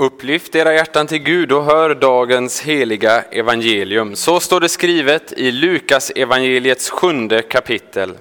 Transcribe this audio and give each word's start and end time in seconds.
Upplyft 0.00 0.54
era 0.54 0.74
hjärtan 0.74 1.06
till 1.06 1.18
Gud 1.18 1.52
och 1.52 1.64
hör 1.64 1.94
dagens 1.94 2.60
heliga 2.60 3.22
evangelium. 3.22 4.16
Så 4.16 4.40
står 4.40 4.60
det 4.60 4.68
skrivet 4.68 5.32
i 5.32 5.50
Lukas 5.50 6.12
evangeliets 6.16 6.90
sjunde 6.90 7.42
kapitel. 7.42 8.18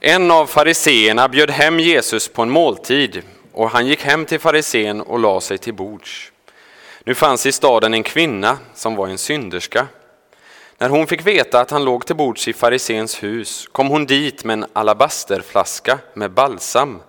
En 0.00 0.30
av 0.30 0.46
fariseerna 0.46 1.28
bjöd 1.28 1.50
hem 1.50 1.80
Jesus 1.80 2.28
på 2.28 2.42
en 2.42 2.50
måltid 2.50 3.22
och 3.52 3.70
han 3.70 3.86
gick 3.86 4.02
hem 4.02 4.26
till 4.26 4.40
farisén 4.40 5.00
och 5.00 5.18
la 5.18 5.40
sig 5.40 5.58
till 5.58 5.74
bords. 5.74 6.32
Nu 7.04 7.14
fanns 7.14 7.46
i 7.46 7.52
staden 7.52 7.94
en 7.94 8.02
kvinna 8.02 8.58
som 8.74 8.94
var 8.94 9.08
en 9.08 9.18
synderska. 9.18 9.86
När 10.78 10.88
hon 10.88 11.06
fick 11.06 11.26
veta 11.26 11.60
att 11.60 11.70
han 11.70 11.84
låg 11.84 12.06
till 12.06 12.16
bords 12.16 12.48
i 12.48 12.52
farisens 12.52 13.22
hus 13.22 13.68
kom 13.72 13.88
hon 13.88 14.06
dit 14.06 14.44
med 14.44 14.54
en 14.54 14.66
alabasterflaska 14.72 15.98
med 16.14 16.30
balsam 16.30 17.00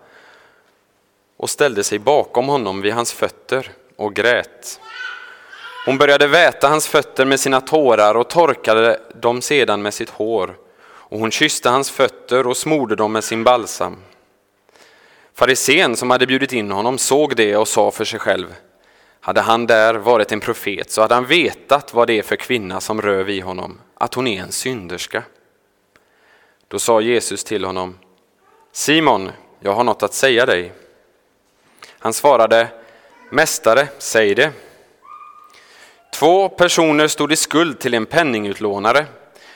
och 1.37 1.49
ställde 1.49 1.83
sig 1.83 1.99
bakom 1.99 2.47
honom 2.47 2.81
vid 2.81 2.93
hans 2.93 3.13
fötter 3.13 3.71
och 3.95 4.15
grät. 4.15 4.79
Hon 5.85 5.97
började 5.97 6.27
väta 6.27 6.67
hans 6.67 6.87
fötter 6.87 7.25
med 7.25 7.39
sina 7.39 7.61
tårar 7.61 8.15
och 8.15 8.29
torkade 8.29 8.99
dem 9.13 9.41
sedan 9.41 9.81
med 9.81 9.93
sitt 9.93 10.09
hår, 10.09 10.57
och 10.83 11.19
hon 11.19 11.31
kysste 11.31 11.69
hans 11.69 11.91
fötter 11.91 12.47
och 12.47 12.57
smorde 12.57 12.95
dem 12.95 13.11
med 13.11 13.23
sin 13.23 13.43
balsam. 13.43 13.97
Farisén 15.33 15.95
som 15.95 16.09
hade 16.09 16.27
bjudit 16.27 16.53
in 16.53 16.71
honom 16.71 16.97
såg 16.97 17.35
det 17.35 17.57
och 17.57 17.67
sa 17.67 17.91
för 17.91 18.05
sig 18.05 18.19
själv, 18.19 18.55
hade 19.19 19.41
han 19.41 19.67
där 19.67 19.95
varit 19.95 20.31
en 20.31 20.39
profet 20.39 20.91
så 20.91 21.01
hade 21.01 21.15
han 21.15 21.25
vetat 21.25 21.93
vad 21.93 22.07
det 22.07 22.19
är 22.19 22.23
för 22.23 22.35
kvinna 22.35 22.81
som 22.81 23.01
rör 23.01 23.23
vid 23.23 23.43
honom, 23.43 23.79
att 23.93 24.13
hon 24.13 24.27
är 24.27 24.41
en 24.41 24.51
synderska. 24.51 25.23
Då 26.67 26.79
sa 26.79 27.01
Jesus 27.01 27.43
till 27.43 27.65
honom, 27.65 27.97
Simon, 28.71 29.31
jag 29.59 29.73
har 29.73 29.83
något 29.83 30.03
att 30.03 30.13
säga 30.13 30.45
dig. 30.45 30.73
Han 32.05 32.13
svarade, 32.13 32.67
Mästare, 33.29 33.87
säg 33.97 34.35
det. 34.35 34.51
Två 36.13 36.49
personer 36.49 37.07
stod 37.07 37.31
i 37.31 37.35
skuld 37.35 37.79
till 37.79 37.93
en 37.93 38.05
penningutlånare. 38.05 39.05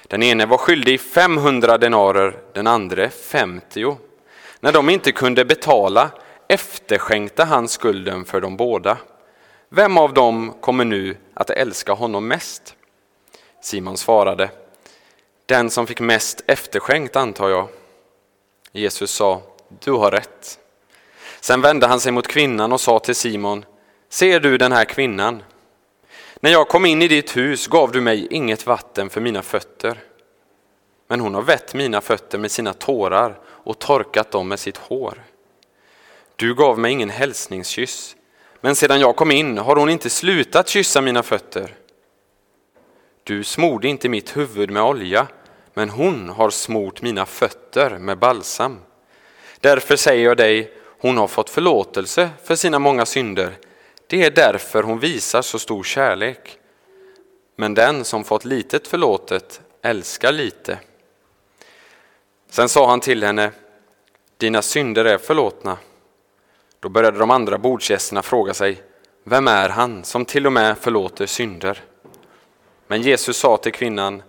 Den 0.07 0.23
ene 0.23 0.45
var 0.45 0.57
skyldig 0.57 1.01
500 1.01 1.77
denarer, 1.77 2.37
den 2.53 2.67
andra 2.67 3.09
50. 3.09 3.97
När 4.59 4.71
de 4.71 4.89
inte 4.89 5.11
kunde 5.11 5.45
betala 5.45 6.11
efterskänkte 6.47 7.43
han 7.43 7.67
skulden 7.67 8.25
för 8.25 8.41
dem 8.41 8.57
båda. 8.57 8.97
Vem 9.69 9.97
av 9.97 10.13
dem 10.13 10.53
kommer 10.61 10.85
nu 10.85 11.17
att 11.33 11.49
älska 11.49 11.93
honom 11.93 12.27
mest? 12.27 12.75
Simon 13.61 13.97
svarade, 13.97 14.49
den 15.45 15.69
som 15.69 15.87
fick 15.87 15.99
mest 15.99 16.43
efterskänkt 16.47 17.15
antar 17.15 17.49
jag. 17.49 17.67
Jesus 18.71 19.11
sa, 19.11 19.41
du 19.79 19.91
har 19.91 20.11
rätt. 20.11 20.59
Sen 21.41 21.61
vände 21.61 21.87
han 21.87 21.99
sig 21.99 22.11
mot 22.11 22.27
kvinnan 22.27 22.71
och 22.71 22.81
sa 22.81 22.99
till 22.99 23.15
Simon, 23.15 23.65
ser 24.09 24.39
du 24.39 24.57
den 24.57 24.71
här 24.71 24.85
kvinnan? 24.85 25.43
När 26.39 26.51
jag 26.51 26.67
kom 26.67 26.85
in 26.85 27.01
i 27.01 27.07
ditt 27.07 27.37
hus 27.37 27.67
gav 27.67 27.91
du 27.91 28.01
mig 28.01 28.27
inget 28.31 28.65
vatten 28.65 29.09
för 29.09 29.21
mina 29.21 29.41
fötter. 29.41 29.99
Men 31.07 31.19
hon 31.19 31.35
har 31.35 31.41
vett 31.41 31.73
mina 31.73 32.01
fötter 32.01 32.37
med 32.37 32.51
sina 32.51 32.73
tårar 32.73 33.39
och 33.45 33.79
torkat 33.79 34.31
dem 34.31 34.47
med 34.47 34.59
sitt 34.59 34.77
hår. 34.77 35.23
Du 36.35 36.55
gav 36.55 36.79
mig 36.79 36.91
ingen 36.91 37.09
hälsningskyss, 37.09 38.15
men 38.61 38.75
sedan 38.75 38.99
jag 38.99 39.15
kom 39.15 39.31
in 39.31 39.57
har 39.57 39.75
hon 39.75 39.89
inte 39.89 40.09
slutat 40.09 40.69
kyssa 40.69 41.01
mina 41.01 41.23
fötter. 41.23 41.75
Du 43.23 43.43
smorde 43.43 43.87
inte 43.87 44.09
mitt 44.09 44.37
huvud 44.37 44.71
med 44.71 44.83
olja, 44.83 45.27
men 45.73 45.89
hon 45.89 46.29
har 46.29 46.49
smort 46.49 47.01
mina 47.01 47.25
fötter 47.25 47.97
med 47.97 48.17
balsam. 48.17 48.79
Därför 49.59 49.95
säger 49.95 50.25
jag 50.25 50.37
dig, 50.37 50.73
hon 50.99 51.17
har 51.17 51.27
fått 51.27 51.49
förlåtelse 51.49 52.29
för 52.43 52.55
sina 52.55 52.79
många 52.79 53.05
synder. 53.05 53.57
Det 54.07 54.23
är 54.23 54.31
därför 54.31 54.83
hon 54.83 54.99
visar 54.99 55.41
så 55.41 55.59
stor 55.59 55.83
kärlek. 55.83 56.59
Men 57.55 57.73
den 57.73 58.05
som 58.05 58.23
fått 58.23 58.45
litet 58.45 58.87
förlåtet 58.87 59.61
älskar 59.81 60.31
lite. 60.31 60.79
Sen 62.49 62.69
sa 62.69 62.89
han 62.89 62.99
till 62.99 63.23
henne, 63.23 63.51
dina 64.37 64.61
synder 64.61 65.05
är 65.05 65.17
förlåtna. 65.17 65.77
Då 66.79 66.89
började 66.89 67.19
de 67.19 67.31
andra 67.31 67.57
bordsgästerna 67.57 68.21
fråga 68.21 68.53
sig, 68.53 68.83
vem 69.23 69.47
är 69.47 69.69
han 69.69 70.03
som 70.03 70.25
till 70.25 70.45
och 70.45 70.53
med 70.53 70.77
förlåter 70.77 71.25
synder? 71.25 71.83
Men 72.87 73.01
Jesus 73.01 73.37
sa 73.37 73.57
till 73.57 73.71
kvinnan, 73.73 74.23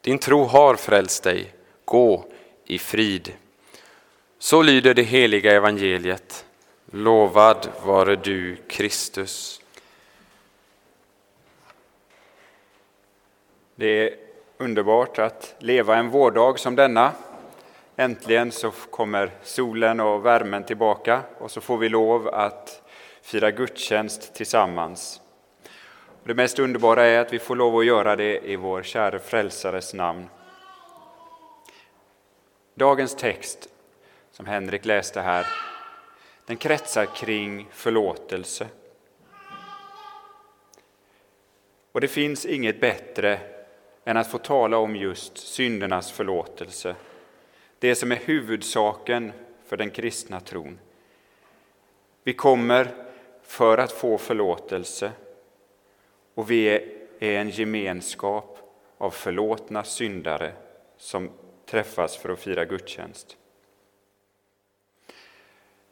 din 0.00 0.18
tro 0.18 0.44
har 0.44 0.74
frälst 0.74 1.22
dig, 1.22 1.54
gå 1.84 2.24
i 2.64 2.78
frid. 2.78 3.32
Så 4.38 4.62
lyder 4.62 4.94
det 4.94 5.02
heliga 5.02 5.52
evangeliet. 5.52 6.46
Lovad 6.90 7.68
vare 7.84 8.16
du, 8.16 8.56
Kristus. 8.56 9.60
Det 13.74 13.86
är 13.86 14.16
underbart 14.58 15.18
att 15.18 15.54
leva 15.58 15.96
en 15.96 16.10
vårdag 16.10 16.58
som 16.58 16.76
denna. 16.76 17.12
Äntligen 17.96 18.52
så 18.52 18.70
kommer 18.70 19.30
solen 19.42 20.00
och 20.00 20.26
värmen 20.26 20.64
tillbaka 20.64 21.22
och 21.38 21.50
så 21.50 21.60
får 21.60 21.78
vi 21.78 21.88
lov 21.88 22.28
att 22.28 22.82
fira 23.22 23.50
gudstjänst 23.50 24.34
tillsammans. 24.34 25.20
Det 26.24 26.34
mest 26.34 26.58
underbara 26.58 27.04
är 27.04 27.20
att 27.20 27.32
vi 27.32 27.38
får 27.38 27.56
lov 27.56 27.78
att 27.78 27.86
göra 27.86 28.16
det 28.16 28.40
i 28.50 28.56
vår 28.56 28.82
käre 28.82 29.18
frälsares 29.18 29.94
namn. 29.94 30.28
Dagens 32.74 33.14
text 33.14 33.68
som 34.36 34.46
Henrik 34.46 34.84
läste 34.84 35.20
här, 35.20 35.46
den 36.46 36.56
kretsar 36.56 37.06
kring 37.06 37.68
förlåtelse. 37.72 38.66
Och 41.92 42.00
det 42.00 42.08
finns 42.08 42.46
inget 42.46 42.80
bättre 42.80 43.40
än 44.04 44.16
att 44.16 44.30
få 44.30 44.38
tala 44.38 44.78
om 44.78 44.96
just 44.96 45.38
syndernas 45.38 46.12
förlåtelse. 46.12 46.96
Det 47.78 47.94
som 47.94 48.12
är 48.12 48.16
huvudsaken 48.16 49.32
för 49.66 49.76
den 49.76 49.90
kristna 49.90 50.40
tron. 50.40 50.78
Vi 52.24 52.32
kommer 52.32 52.94
för 53.42 53.78
att 53.78 53.92
få 53.92 54.18
förlåtelse 54.18 55.12
och 56.34 56.50
vi 56.50 56.68
är 57.18 57.40
en 57.40 57.50
gemenskap 57.50 58.58
av 58.98 59.10
förlåtna 59.10 59.84
syndare 59.84 60.52
som 60.96 61.30
träffas 61.66 62.16
för 62.16 62.28
att 62.28 62.40
fira 62.40 62.64
gudstjänst. 62.64 63.36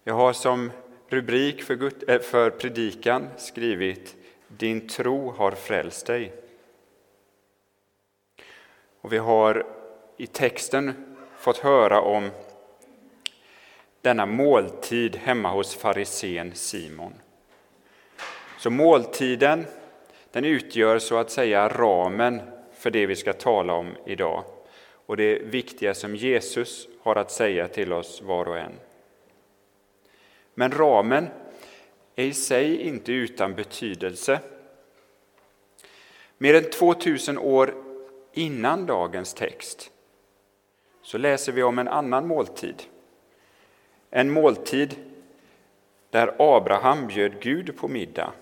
Jag 0.06 0.14
har 0.14 0.32
som 0.32 0.70
rubrik 1.08 1.62
för, 1.62 2.10
äh, 2.10 2.20
för 2.20 2.50
predikan 2.50 3.28
skrivit 3.36 4.16
Din 4.48 4.88
tro 4.88 5.30
har 5.30 5.50
frälst 5.50 6.06
dig. 6.06 6.32
Och 9.00 9.12
vi 9.12 9.18
har 9.18 9.66
i 10.16 10.26
texten 10.26 11.16
fått 11.38 11.58
höra 11.58 12.00
om 12.00 12.30
denna 14.00 14.26
måltid 14.26 15.16
hemma 15.16 15.50
hos 15.50 15.74
farisén 15.74 16.54
Simon. 16.54 17.14
Så 18.58 18.70
måltiden 18.70 19.66
den 20.32 20.44
utgör 20.44 20.98
så 20.98 21.16
att 21.16 21.30
säga 21.30 21.68
ramen 21.68 22.40
för 22.78 22.90
det 22.90 23.06
vi 23.06 23.16
ska 23.16 23.32
tala 23.32 23.72
om 23.72 23.96
idag 24.06 24.44
och 25.06 25.16
det 25.16 25.38
viktiga 25.38 25.94
som 25.94 26.16
Jesus 26.16 26.88
har 27.02 27.16
att 27.16 27.30
säga 27.30 27.68
till 27.68 27.92
oss 27.92 28.22
var 28.22 28.48
och 28.48 28.58
en. 28.58 28.72
Men 30.54 30.72
ramen 30.72 31.28
är 32.16 32.24
i 32.24 32.34
sig 32.34 32.80
inte 32.80 33.12
utan 33.12 33.54
betydelse. 33.54 34.40
Mer 36.38 36.54
än 36.54 36.70
2000 36.70 37.38
år 37.38 37.74
innan 38.32 38.86
dagens 38.86 39.34
text 39.34 39.90
så 41.02 41.18
läser 41.18 41.52
vi 41.52 41.62
om 41.62 41.78
en 41.78 41.88
annan 41.88 42.26
måltid. 42.26 42.82
En 44.10 44.30
måltid 44.30 44.96
där 46.10 46.34
Abraham 46.38 47.06
bjöd 47.06 47.40
Gud 47.40 47.76
på 47.76 47.88
middag. 47.88 48.32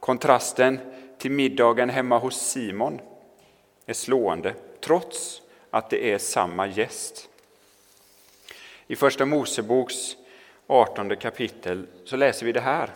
Kontrasten 0.00 0.78
till 1.18 1.30
middagen 1.30 1.90
hemma 1.90 2.18
hos 2.18 2.36
Simon 2.36 3.00
är 3.86 3.92
slående, 3.92 4.54
trots 4.80 5.42
att 5.70 5.90
det 5.90 6.12
är 6.12 6.18
samma 6.18 6.66
gäst. 6.66 7.28
I 8.86 8.96
Första 8.96 9.26
Moseboks 9.26 10.16
18 10.70 11.16
kapitel 11.16 11.86
så 12.04 12.16
läser 12.16 12.46
vi 12.46 12.52
det 12.52 12.60
här. 12.60 12.90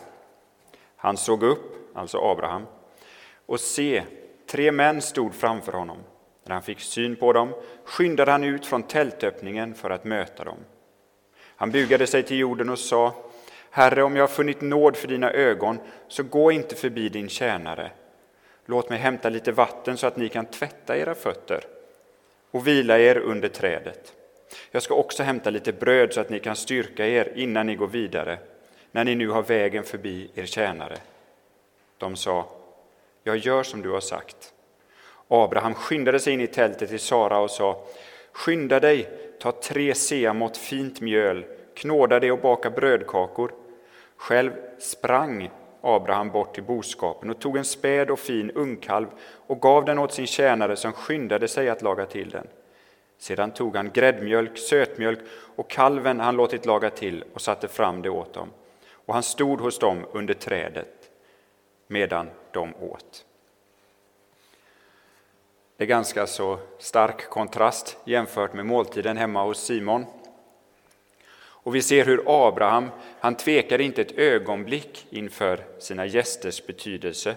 Han 0.97 1.17
såg 1.17 1.43
upp, 1.43 1.97
alltså 1.97 2.19
Abraham, 2.19 2.67
och 3.47 3.61
se, 3.61 4.03
tre 4.47 4.73
män 4.73 5.03
stod 5.03 5.35
framför 5.35 5.73
honom. 5.73 5.99
När 6.45 6.55
han 6.55 6.63
fick 6.63 6.81
syn 6.81 7.17
på 7.17 7.33
dem 7.33 7.55
skyndade 7.85 8.31
han 8.31 8.45
ut 8.45 8.67
från 8.67 8.83
tältöppningen 8.83 9.75
för 9.75 9.91
att 9.91 10.05
möta 10.05 10.45
dem. 10.45 10.59
Han 11.57 11.71
bugade 11.71 12.07
sig 12.07 12.23
till 12.23 12.39
jorden 12.39 12.71
och 12.71 12.79
sa, 12.79 13.15
Herre, 13.71 14.03
om 14.03 14.17
jag 14.17 14.23
har 14.23 14.29
funnit 14.29 14.61
nåd 14.61 14.97
för 14.97 15.09
dina 15.09 15.31
ögon, 15.31 15.79
så 16.09 16.23
gå 16.23 16.53
inte 16.53 16.75
förbi 16.75 17.09
din 17.09 17.29
tjänare. 17.29 17.91
Låt 18.67 18.91
mig 18.91 18.99
hämta 18.99 19.29
lite 19.29 19.53
vatten 19.53 19.97
så 19.97 20.07
att 20.07 20.17
ni 20.17 20.29
kan 20.29 20.47
tvätta 20.47 20.97
era 20.97 21.15
fötter 21.15 21.65
och 22.51 22.67
vila 22.67 22.99
er 22.99 23.19
under 23.19 23.49
trädet. 23.49 24.13
Jag 24.71 24.83
ska 24.83 24.95
också 24.95 25.23
hämta 25.23 25.51
lite 25.51 25.73
bröd 25.73 26.13
så 26.13 26.21
att 26.21 26.31
ni 26.31 26.41
kan 26.41 26.57
styrka 26.57 27.07
er 27.07 27.33
innan 27.35 27.67
ni 27.67 27.75
går 27.75 27.87
vidare. 27.87 28.39
när 28.93 29.05
ni 29.05 29.15
nu 29.15 29.29
har 29.29 29.43
vägen 29.43 29.85
förbi 29.85 30.31
er 30.35 30.47
tjänare? 30.47 30.97
De 31.99 32.17
sa, 32.17 32.49
jag 33.23 33.37
gör 33.37 33.63
som 33.63 33.83
du 33.83 33.91
har 33.91 34.01
sagt. 34.01 34.53
Abraham 35.29 35.75
skyndade 35.75 36.21
sig 36.21 36.33
in 36.33 36.41
i 36.41 36.47
tältet 36.47 36.89
till 36.89 37.01
Sara 37.01 37.39
och 37.39 37.51
sa, 37.51 37.87
skynda 38.33 38.81
dig, 38.81 39.09
ta 39.41 39.53
tre 39.53 39.95
seamått 39.95 40.57
fint 40.57 41.01
mjöl, 41.01 41.45
knåda 41.75 42.21
det 42.21 42.33
och 42.33 42.39
baka 42.39 42.71
brödkakor. 42.71 43.53
Själv 44.17 44.53
sprang 44.79 45.51
Abraham 45.81 46.31
bort 46.31 46.55
till 46.55 46.63
boskapen 46.63 47.31
och 47.31 47.41
tog 47.41 47.57
en 47.57 47.65
späd 47.65 48.11
och 48.11 48.19
fin 48.19 48.51
ungkalv 48.51 49.07
och 49.47 49.61
gav 49.61 49.85
den 49.85 49.99
åt 49.99 50.13
sin 50.13 50.27
tjänare 50.27 50.77
som 50.77 50.93
skyndade 50.93 51.49
sig 51.49 51.69
att 51.69 51.83
laga 51.83 52.07
till 52.07 52.31
den. 52.31 52.47
Sedan 53.25 53.51
tog 53.51 53.77
han 53.77 53.91
gräddmjölk, 53.91 54.59
sötmjölk 54.59 55.19
och 55.57 55.71
kalven 55.71 56.21
han 56.21 56.37
låtit 56.37 56.67
laga 56.67 56.91
till 56.91 57.25
och 57.33 57.41
satte 57.41 57.69
fram 57.69 58.03
det 58.03 58.11
åt 58.11 58.35
dem. 58.35 58.51
Och 58.91 59.15
han 59.15 59.23
stod 59.23 59.61
hos 59.61 59.79
dem 59.79 60.07
under 60.13 60.35
trädet 60.35 61.11
medan 61.87 62.31
de 62.53 62.75
åt. 62.75 63.25
Det 65.77 65.85
är 65.85 65.89
ganska 65.89 66.27
så 66.27 66.59
stark 66.79 67.31
kontrast 67.31 67.97
jämfört 68.05 68.53
med 68.53 68.67
måltiden 68.67 69.17
hemma 69.17 69.45
hos 69.45 69.65
Simon. 69.65 70.07
Och 71.37 71.75
vi 71.75 71.83
ser 71.83 72.05
hur 72.05 72.25
Abraham, 72.27 72.91
han 73.21 73.35
tvekar 73.35 73.81
inte 73.81 74.03
ett 74.03 74.19
ögonblick 74.19 75.07
inför 75.11 75.65
sina 75.79 76.07
gästers 76.07 76.67
betydelse. 76.67 77.37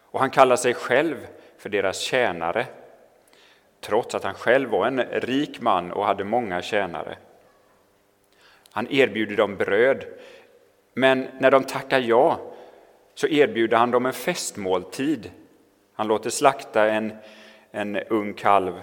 Och 0.00 0.20
han 0.20 0.30
kallar 0.30 0.56
sig 0.56 0.74
själv 0.74 1.26
för 1.58 1.68
deras 1.68 2.00
tjänare, 2.00 2.66
trots 3.80 4.14
att 4.14 4.24
han 4.24 4.34
själv 4.34 4.70
var 4.70 4.86
en 4.86 5.02
rik 5.02 5.60
man 5.60 5.92
och 5.92 6.06
hade 6.06 6.24
många 6.24 6.62
tjänare. 6.62 7.18
Han 8.70 8.86
erbjuder 8.90 9.36
dem 9.36 9.56
bröd, 9.56 10.04
men 10.94 11.28
när 11.38 11.50
de 11.50 11.64
tackar 11.64 11.98
ja 11.98 12.40
så 13.14 13.28
erbjuder 13.28 13.76
han 13.76 13.90
dem 13.90 14.06
en 14.06 14.12
festmåltid. 14.12 15.30
Han 15.94 16.08
låter 16.08 16.30
slakta 16.30 16.90
en, 16.90 17.16
en 17.70 17.96
ung 17.96 18.34
kalv. 18.34 18.80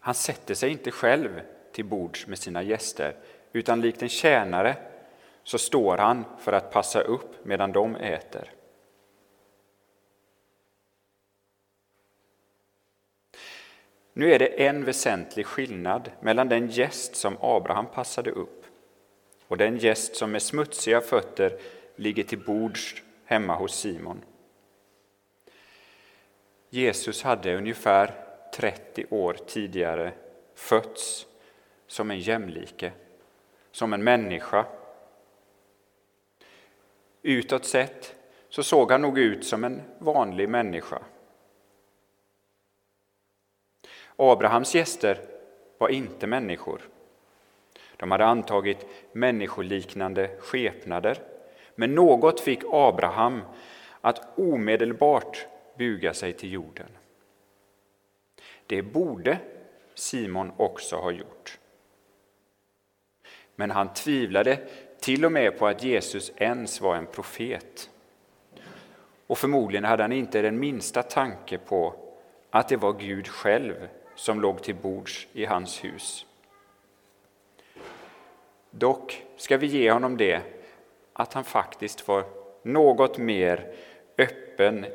Han 0.00 0.14
sätter 0.14 0.54
sig 0.54 0.70
inte 0.70 0.90
själv 0.90 1.40
till 1.72 1.84
bords 1.84 2.26
med 2.26 2.38
sina 2.38 2.62
gäster, 2.62 3.16
utan 3.52 3.80
likt 3.80 4.02
en 4.02 4.08
tjänare 4.08 4.76
så 5.44 5.58
står 5.58 5.96
han 5.96 6.24
för 6.38 6.52
att 6.52 6.70
passa 6.72 7.00
upp 7.00 7.44
medan 7.44 7.72
de 7.72 7.96
äter. 7.96 8.50
Nu 14.16 14.32
är 14.32 14.38
det 14.38 14.66
en 14.66 14.84
väsentlig 14.84 15.46
skillnad 15.46 16.10
mellan 16.20 16.48
den 16.48 16.68
gäst 16.68 17.16
som 17.16 17.36
Abraham 17.40 17.86
passade 17.86 18.30
upp 18.30 18.64
och 19.48 19.56
den 19.56 19.76
gäst 19.76 20.16
som 20.16 20.32
med 20.32 20.42
smutsiga 20.42 21.00
fötter 21.00 21.58
ligger 21.96 22.22
till 22.22 22.44
bords 22.44 23.02
hemma 23.24 23.54
hos 23.54 23.74
Simon. 23.74 24.20
Jesus 26.70 27.22
hade 27.22 27.56
ungefär 27.56 28.14
30 28.54 29.06
år 29.10 29.36
tidigare 29.46 30.12
fötts 30.54 31.26
som 31.86 32.10
en 32.10 32.20
jämlike, 32.20 32.92
som 33.70 33.92
en 33.92 34.04
människa. 34.04 34.66
Utåt 37.22 37.64
sett 37.64 38.14
så 38.48 38.62
såg 38.62 38.92
han 38.92 39.02
nog 39.02 39.18
ut 39.18 39.44
som 39.46 39.64
en 39.64 39.82
vanlig 39.98 40.48
människa. 40.48 40.98
Abrahams 44.16 44.74
gäster 44.74 45.20
var 45.78 45.88
inte 45.88 46.26
människor. 46.26 46.80
De 47.96 48.10
hade 48.10 48.24
antagit 48.24 48.86
människoliknande 49.12 50.30
skepnader, 50.38 51.18
men 51.74 51.94
något 51.94 52.40
fick 52.40 52.60
Abraham 52.70 53.42
att 54.00 54.38
omedelbart 54.38 55.46
buga 55.78 56.14
sig 56.14 56.32
till 56.32 56.52
jorden. 56.52 56.88
Det 58.66 58.82
borde 58.82 59.38
Simon 59.94 60.52
också 60.56 60.96
ha 60.96 61.10
gjort. 61.10 61.58
Men 63.54 63.70
han 63.70 63.92
tvivlade 63.92 64.58
till 65.00 65.24
och 65.24 65.32
med 65.32 65.58
på 65.58 65.66
att 65.66 65.84
Jesus 65.84 66.32
ens 66.36 66.80
var 66.80 66.96
en 66.96 67.06
profet. 67.06 67.90
Och 69.26 69.38
förmodligen 69.38 69.84
hade 69.84 70.02
han 70.02 70.12
inte 70.12 70.42
den 70.42 70.58
minsta 70.58 71.02
tanke 71.02 71.58
på 71.58 71.94
att 72.50 72.68
det 72.68 72.76
var 72.76 72.92
Gud 72.92 73.28
själv 73.28 73.88
som 74.24 74.40
låg 74.40 74.62
till 74.62 74.74
bords 74.74 75.26
i 75.32 75.44
hans 75.44 75.84
hus. 75.84 76.26
Dock 78.70 79.22
ska 79.36 79.56
vi 79.56 79.66
ge 79.66 79.90
honom 79.90 80.16
det 80.16 80.42
att 81.12 81.32
han 81.32 81.44
faktiskt 81.44 82.08
var 82.08 82.24
något 82.62 83.18
mer 83.18 83.74
öppen 84.18 84.86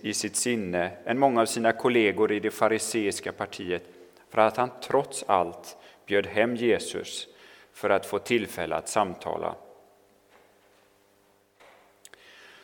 i 0.00 0.14
sitt 0.14 0.36
sinne 0.36 0.90
än 1.04 1.18
många 1.18 1.40
av 1.40 1.46
sina 1.46 1.72
kollegor 1.72 2.32
i 2.32 2.40
det 2.40 2.50
fariseiska 2.50 3.32
partiet 3.32 3.82
för 4.28 4.40
att 4.40 4.56
han 4.56 4.70
trots 4.82 5.24
allt 5.28 5.76
bjöd 6.06 6.26
hem 6.26 6.56
Jesus 6.56 7.28
för 7.72 7.90
att 7.90 8.06
få 8.06 8.18
tillfälle 8.18 8.76
att 8.76 8.88
samtala. 8.88 9.54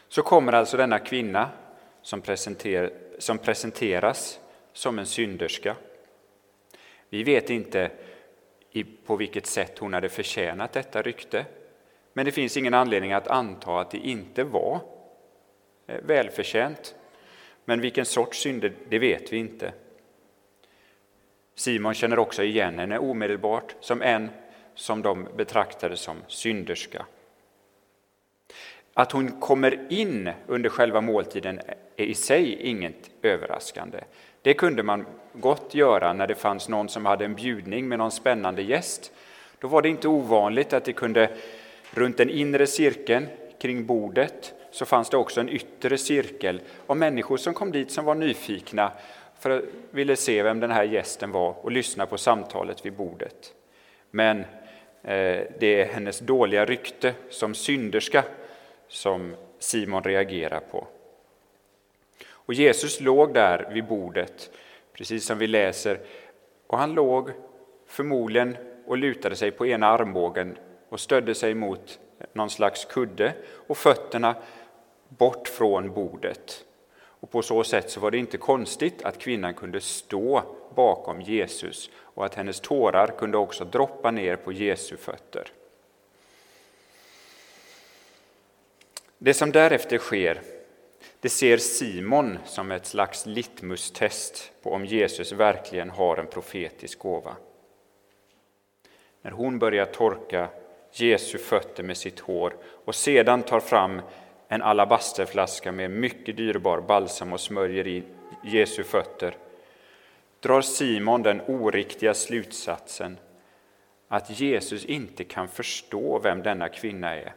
Så 0.08 0.22
kommer 0.22 0.52
alltså 0.52 0.76
denna 0.76 0.98
kvinna 0.98 1.50
som, 2.02 2.20
presenter, 2.20 2.92
som 3.18 3.38
presenteras 3.38 4.40
som 4.72 4.98
en 4.98 5.06
synderska. 5.06 5.76
Vi 7.12 7.22
vet 7.22 7.50
inte 7.50 7.90
på 9.06 9.16
vilket 9.16 9.46
sätt 9.46 9.78
hon 9.78 9.92
hade 9.92 10.08
förtjänat 10.08 10.72
detta 10.72 11.02
rykte, 11.02 11.44
men 12.12 12.24
det 12.24 12.32
finns 12.32 12.56
ingen 12.56 12.74
anledning 12.74 13.12
att 13.12 13.28
anta 13.28 13.80
att 13.80 13.90
det 13.90 13.98
inte 13.98 14.44
var 14.44 14.80
eh, 15.86 16.00
välförtjänt. 16.02 16.94
Men 17.64 17.80
vilken 17.80 18.04
sorts 18.04 18.38
synder, 18.38 18.72
det 18.88 18.98
vet 18.98 19.32
vi 19.32 19.36
inte. 19.36 19.72
Simon 21.54 21.94
känner 21.94 22.18
också 22.18 22.42
igen 22.42 22.78
henne 22.78 22.98
omedelbart 22.98 23.74
som 23.80 24.02
en 24.02 24.30
som 24.74 25.02
de 25.02 25.28
betraktade 25.36 25.96
som 25.96 26.16
synderska. 26.28 27.06
Att 28.94 29.12
hon 29.12 29.40
kommer 29.40 29.92
in 29.92 30.30
under 30.46 30.70
själva 30.70 31.00
måltiden 31.00 31.60
är 31.96 32.04
i 32.04 32.14
sig 32.14 32.54
inget 32.54 33.10
överraskande. 33.22 34.00
Det 34.42 34.54
kunde 34.54 34.82
man 34.82 35.06
gott 35.32 35.74
göra 35.74 36.12
när 36.12 36.26
det 36.26 36.34
fanns 36.34 36.68
någon 36.68 36.88
som 36.88 37.06
hade 37.06 37.24
en 37.24 37.34
bjudning 37.34 37.88
med 37.88 37.98
någon 37.98 38.10
spännande 38.10 38.62
gäst. 38.62 39.12
Då 39.58 39.68
var 39.68 39.82
det 39.82 39.88
inte 39.88 40.08
ovanligt 40.08 40.72
att 40.72 40.84
det 40.84 40.92
kunde 40.92 41.30
runt 41.90 42.16
den 42.16 42.30
inre 42.30 42.66
cirkeln 42.66 43.26
kring 43.58 43.86
bordet 43.86 44.54
så 44.70 44.84
fanns 44.84 45.10
det 45.10 45.16
också 45.16 45.40
en 45.40 45.48
yttre 45.48 45.98
cirkel 45.98 46.60
av 46.86 46.96
människor 46.96 47.36
som 47.36 47.54
kom 47.54 47.72
dit 47.72 47.90
som 47.90 48.04
var 48.04 48.14
nyfikna 48.14 48.92
för 49.38 49.50
att 49.50 49.64
ville 49.90 50.16
se 50.16 50.42
vem 50.42 50.60
den 50.60 50.70
här 50.70 50.84
gästen 50.84 51.32
var 51.32 51.54
och 51.64 51.72
lyssna 51.72 52.06
på 52.06 52.18
samtalet 52.18 52.86
vid 52.86 52.92
bordet. 52.92 53.52
Men 54.10 54.38
eh, 55.02 55.40
det 55.58 55.80
är 55.80 55.84
hennes 55.84 56.18
dåliga 56.18 56.64
rykte 56.64 57.14
som 57.30 57.54
synderska 57.54 58.24
som 58.88 59.34
Simon 59.58 60.02
reagerar 60.02 60.60
på. 60.60 60.86
Och 62.30 62.54
Jesus 62.54 63.00
låg 63.00 63.34
där 63.34 63.68
vid 63.72 63.84
bordet, 63.84 64.50
precis 65.02 65.24
som 65.24 65.38
vi 65.38 65.46
läser, 65.46 66.00
och 66.66 66.78
han 66.78 66.94
låg 66.94 67.30
förmodligen 67.86 68.56
och 68.86 68.98
lutade 68.98 69.36
sig 69.36 69.50
på 69.50 69.66
ena 69.66 69.86
armbågen 69.86 70.58
och 70.88 71.00
stödde 71.00 71.34
sig 71.34 71.54
mot 71.54 71.98
någon 72.32 72.50
slags 72.50 72.84
kudde 72.84 73.32
och 73.66 73.76
fötterna 73.76 74.34
bort 75.08 75.48
från 75.48 75.94
bordet. 75.94 76.64
Och 77.00 77.30
på 77.30 77.42
så 77.42 77.64
sätt 77.64 77.90
så 77.90 78.00
var 78.00 78.10
det 78.10 78.18
inte 78.18 78.38
konstigt 78.38 79.02
att 79.02 79.18
kvinnan 79.18 79.54
kunde 79.54 79.80
stå 79.80 80.42
bakom 80.74 81.20
Jesus 81.20 81.90
och 81.96 82.24
att 82.24 82.34
hennes 82.34 82.60
tårar 82.60 83.06
kunde 83.18 83.38
också 83.38 83.64
droppa 83.64 84.10
ner 84.10 84.36
på 84.36 84.52
Jesu 84.52 84.96
fötter. 84.96 85.52
Det 89.18 89.34
som 89.34 89.52
därefter 89.52 89.98
sker, 89.98 90.42
det 91.22 91.28
ser 91.28 91.56
Simon 91.56 92.38
som 92.44 92.70
ett 92.70 92.86
slags 92.86 93.26
litmustest 93.26 94.52
på 94.62 94.72
om 94.72 94.84
Jesus 94.84 95.32
verkligen 95.32 95.90
har 95.90 96.16
en 96.16 96.26
profetisk 96.26 96.98
gåva. 96.98 97.36
När 99.22 99.30
hon 99.30 99.58
börjar 99.58 99.84
torka 99.84 100.48
Jesu 100.92 101.38
fötter 101.38 101.82
med 101.82 101.96
sitt 101.96 102.20
hår 102.20 102.56
och 102.84 102.94
sedan 102.94 103.42
tar 103.42 103.60
fram 103.60 104.00
en 104.48 104.62
alabasterflaska 104.62 105.72
med 105.72 105.90
mycket 105.90 106.36
dyrbar 106.36 106.80
balsam 106.80 107.32
och 107.32 107.40
smörjer 107.40 107.86
i 107.86 108.02
Jesu 108.44 108.84
fötter 108.84 109.36
drar 110.40 110.60
Simon 110.60 111.22
den 111.22 111.40
oriktiga 111.40 112.14
slutsatsen 112.14 113.16
att 114.08 114.40
Jesus 114.40 114.84
inte 114.84 115.24
kan 115.24 115.48
förstå 115.48 116.18
vem 116.18 116.42
denna 116.42 116.68
kvinna 116.68 117.14
är 117.14 117.34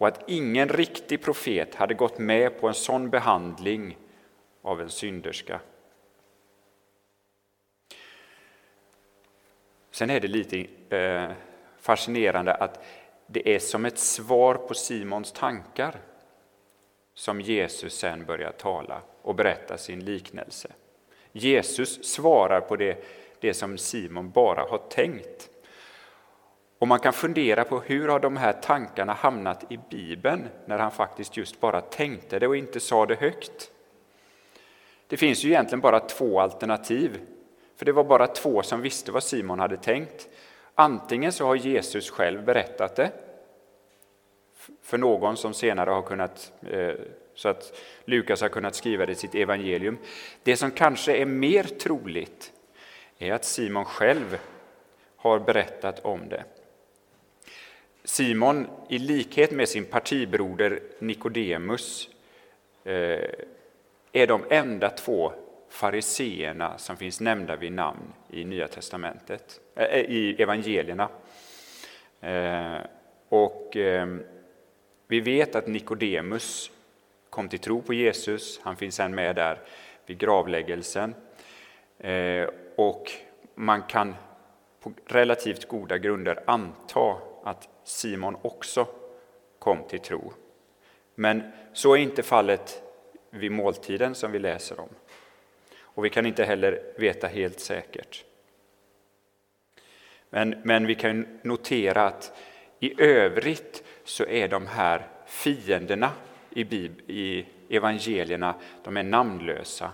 och 0.00 0.08
att 0.08 0.24
ingen 0.26 0.68
riktig 0.68 1.22
profet 1.22 1.74
hade 1.74 1.94
gått 1.94 2.18
med 2.18 2.60
på 2.60 2.68
en 2.68 2.74
sån 2.74 3.10
behandling 3.10 3.98
av 4.62 4.80
en 4.80 4.88
synderska. 4.88 5.60
Sen 9.90 10.10
är 10.10 10.20
det 10.20 10.28
lite 10.28 10.66
eh, 10.96 11.30
fascinerande 11.78 12.54
att 12.54 12.84
det 13.26 13.54
är 13.54 13.58
som 13.58 13.84
ett 13.84 13.98
svar 13.98 14.54
på 14.54 14.74
Simons 14.74 15.32
tankar 15.32 15.94
som 17.14 17.40
Jesus 17.40 17.98
sen 17.98 18.24
börjar 18.24 18.52
tala 18.52 19.02
och 19.22 19.34
berätta 19.34 19.78
sin 19.78 20.04
liknelse. 20.04 20.72
Jesus 21.32 22.04
svarar 22.04 22.60
på 22.60 22.76
det, 22.76 23.04
det 23.40 23.54
som 23.54 23.78
Simon 23.78 24.30
bara 24.30 24.62
har 24.62 24.78
tänkt. 24.78 25.49
Och 26.80 26.88
man 26.88 26.98
kan 26.98 27.12
fundera 27.12 27.64
på 27.64 27.80
hur 27.80 28.08
har 28.08 28.20
de 28.20 28.36
här 28.36 28.52
tankarna 28.52 29.12
hamnat 29.12 29.72
i 29.72 29.78
Bibeln 29.90 30.48
när 30.66 30.78
han 30.78 30.90
faktiskt 30.90 31.36
just 31.36 31.60
bara 31.60 31.80
tänkte 31.80 32.38
det 32.38 32.46
och 32.46 32.56
inte 32.56 32.80
sa 32.80 33.06
det 33.06 33.14
högt. 33.14 33.70
Det 35.06 35.16
finns 35.16 35.44
ju 35.44 35.48
egentligen 35.48 35.80
bara 35.80 36.00
två 36.00 36.40
alternativ, 36.40 37.20
för 37.76 37.84
det 37.84 37.92
var 37.92 38.04
bara 38.04 38.26
två 38.26 38.62
som 38.62 38.80
visste 38.80 39.12
vad 39.12 39.22
Simon 39.22 39.58
hade 39.58 39.76
tänkt. 39.76 40.28
Antingen 40.74 41.32
så 41.32 41.46
har 41.46 41.54
Jesus 41.54 42.10
själv 42.10 42.44
berättat 42.44 42.96
det 42.96 43.10
för 44.82 44.98
någon 44.98 45.36
som 45.36 45.54
senare 45.54 45.90
har 45.90 46.02
kunnat, 46.02 46.52
eh, 46.70 46.94
så 47.34 47.48
att 47.48 47.72
Lukas 48.04 48.40
har 48.40 48.48
kunnat 48.48 48.74
skriva 48.74 49.06
det 49.06 49.12
i 49.12 49.14
sitt 49.14 49.34
evangelium. 49.34 49.98
Det 50.42 50.56
som 50.56 50.70
kanske 50.70 51.16
är 51.16 51.26
mer 51.26 51.62
troligt 51.62 52.52
är 53.18 53.32
att 53.32 53.44
Simon 53.44 53.84
själv 53.84 54.38
har 55.16 55.38
berättat 55.38 56.04
om 56.04 56.28
det. 56.28 56.44
Simon, 58.10 58.66
i 58.88 58.98
likhet 58.98 59.50
med 59.50 59.68
sin 59.68 59.84
partibroder 59.84 60.80
Nikodemus, 60.98 62.08
eh, 62.84 63.30
är 64.12 64.26
de 64.26 64.44
enda 64.50 64.90
två 64.90 65.32
fariseerna 65.68 66.78
som 66.78 66.96
finns 66.96 67.20
nämnda 67.20 67.56
vid 67.56 67.72
namn 67.72 68.12
i 68.30 68.44
Nya 68.44 68.68
testamentet, 68.68 69.60
eh, 69.74 70.00
i 70.00 70.42
evangelierna. 70.42 71.08
Eh, 72.20 72.78
och 73.28 73.76
vi 75.06 75.20
vet 75.20 75.54
att 75.54 75.66
Nikodemus 75.66 76.70
kom 77.30 77.48
till 77.48 77.58
tro 77.58 77.82
på 77.82 77.94
Jesus, 77.94 78.60
han 78.62 78.76
finns 78.76 78.94
sen 78.94 79.14
med 79.14 79.36
där 79.36 79.58
vid 80.06 80.18
gravläggelsen. 80.18 81.14
Och 82.76 83.12
man 83.54 83.82
kan 83.82 84.14
på 84.80 84.92
relativt 85.06 85.68
goda 85.68 85.98
grunder 85.98 86.42
anta 86.46 87.29
att 87.42 87.68
Simon 87.84 88.36
också 88.42 88.86
kom 89.58 89.88
till 89.88 90.00
tro. 90.00 90.32
Men 91.14 91.52
så 91.72 91.94
är 91.94 91.98
inte 91.98 92.22
fallet 92.22 92.82
vid 93.30 93.52
måltiden 93.52 94.14
som 94.14 94.32
vi 94.32 94.38
läser 94.38 94.80
om. 94.80 94.88
Och 95.80 96.04
vi 96.04 96.10
kan 96.10 96.26
inte 96.26 96.44
heller 96.44 96.82
veta 96.96 97.26
helt 97.26 97.60
säkert. 97.60 98.24
Men, 100.30 100.54
men 100.64 100.86
vi 100.86 100.94
kan 100.94 101.40
notera 101.42 102.06
att 102.06 102.32
i 102.80 103.02
övrigt 103.02 103.84
så 104.04 104.26
är 104.26 104.48
de 104.48 104.66
här 104.66 105.08
fienderna 105.26 106.10
i, 106.50 106.64
Bib 106.64 107.10
i 107.10 107.46
evangelierna 107.68 108.54
de 108.84 108.96
är 108.96 109.02
namnlösa. 109.02 109.92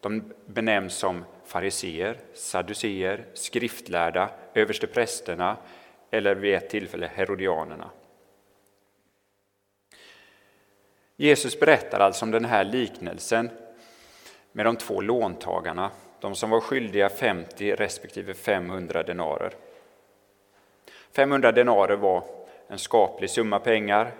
De 0.00 0.32
benämns 0.46 0.94
som 0.94 1.24
fariseer, 1.44 2.16
sadduceer, 2.34 3.24
skriftlärda, 3.34 4.30
översteprästerna 4.54 5.56
eller 6.10 6.34
vid 6.34 6.54
ett 6.54 6.70
tillfälle 6.70 7.10
herodianerna. 7.14 7.90
Jesus 11.16 11.60
berättar 11.60 12.00
alltså 12.00 12.24
om 12.24 12.30
den 12.30 12.44
här 12.44 12.64
liknelsen 12.64 13.50
med 14.52 14.66
de 14.66 14.76
två 14.76 15.00
låntagarna, 15.00 15.90
de 16.20 16.34
som 16.34 16.50
var 16.50 16.60
skyldiga 16.60 17.08
50 17.08 17.74
respektive 17.74 18.34
500 18.34 19.02
denarer. 19.02 19.52
500 21.12 21.52
denarer 21.52 21.96
var 21.96 22.24
en 22.68 22.78
skaplig 22.78 23.30
summa 23.30 23.58
pengar, 23.58 24.12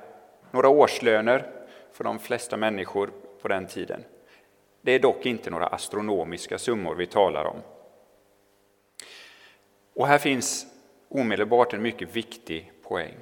några 0.51 0.69
årslöner 0.69 1.51
för 1.93 2.05
de 2.05 2.19
flesta 2.19 2.57
människor 2.57 3.11
på 3.43 3.49
den 3.49 3.67
tiden. 3.67 4.05
Det 4.81 4.93
är 4.93 4.99
dock 4.99 5.27
inte 5.27 5.51
några 5.51 5.67
astronomiska 5.67 6.59
summor 6.59 6.95
vi 6.95 7.07
talar 7.07 7.45
om. 7.45 7.61
Och 9.95 10.07
här 10.07 10.19
finns 10.19 10.67
omedelbart 11.09 11.73
en 11.73 11.83
mycket 11.83 12.17
viktig 12.17 12.73
poäng. 12.83 13.17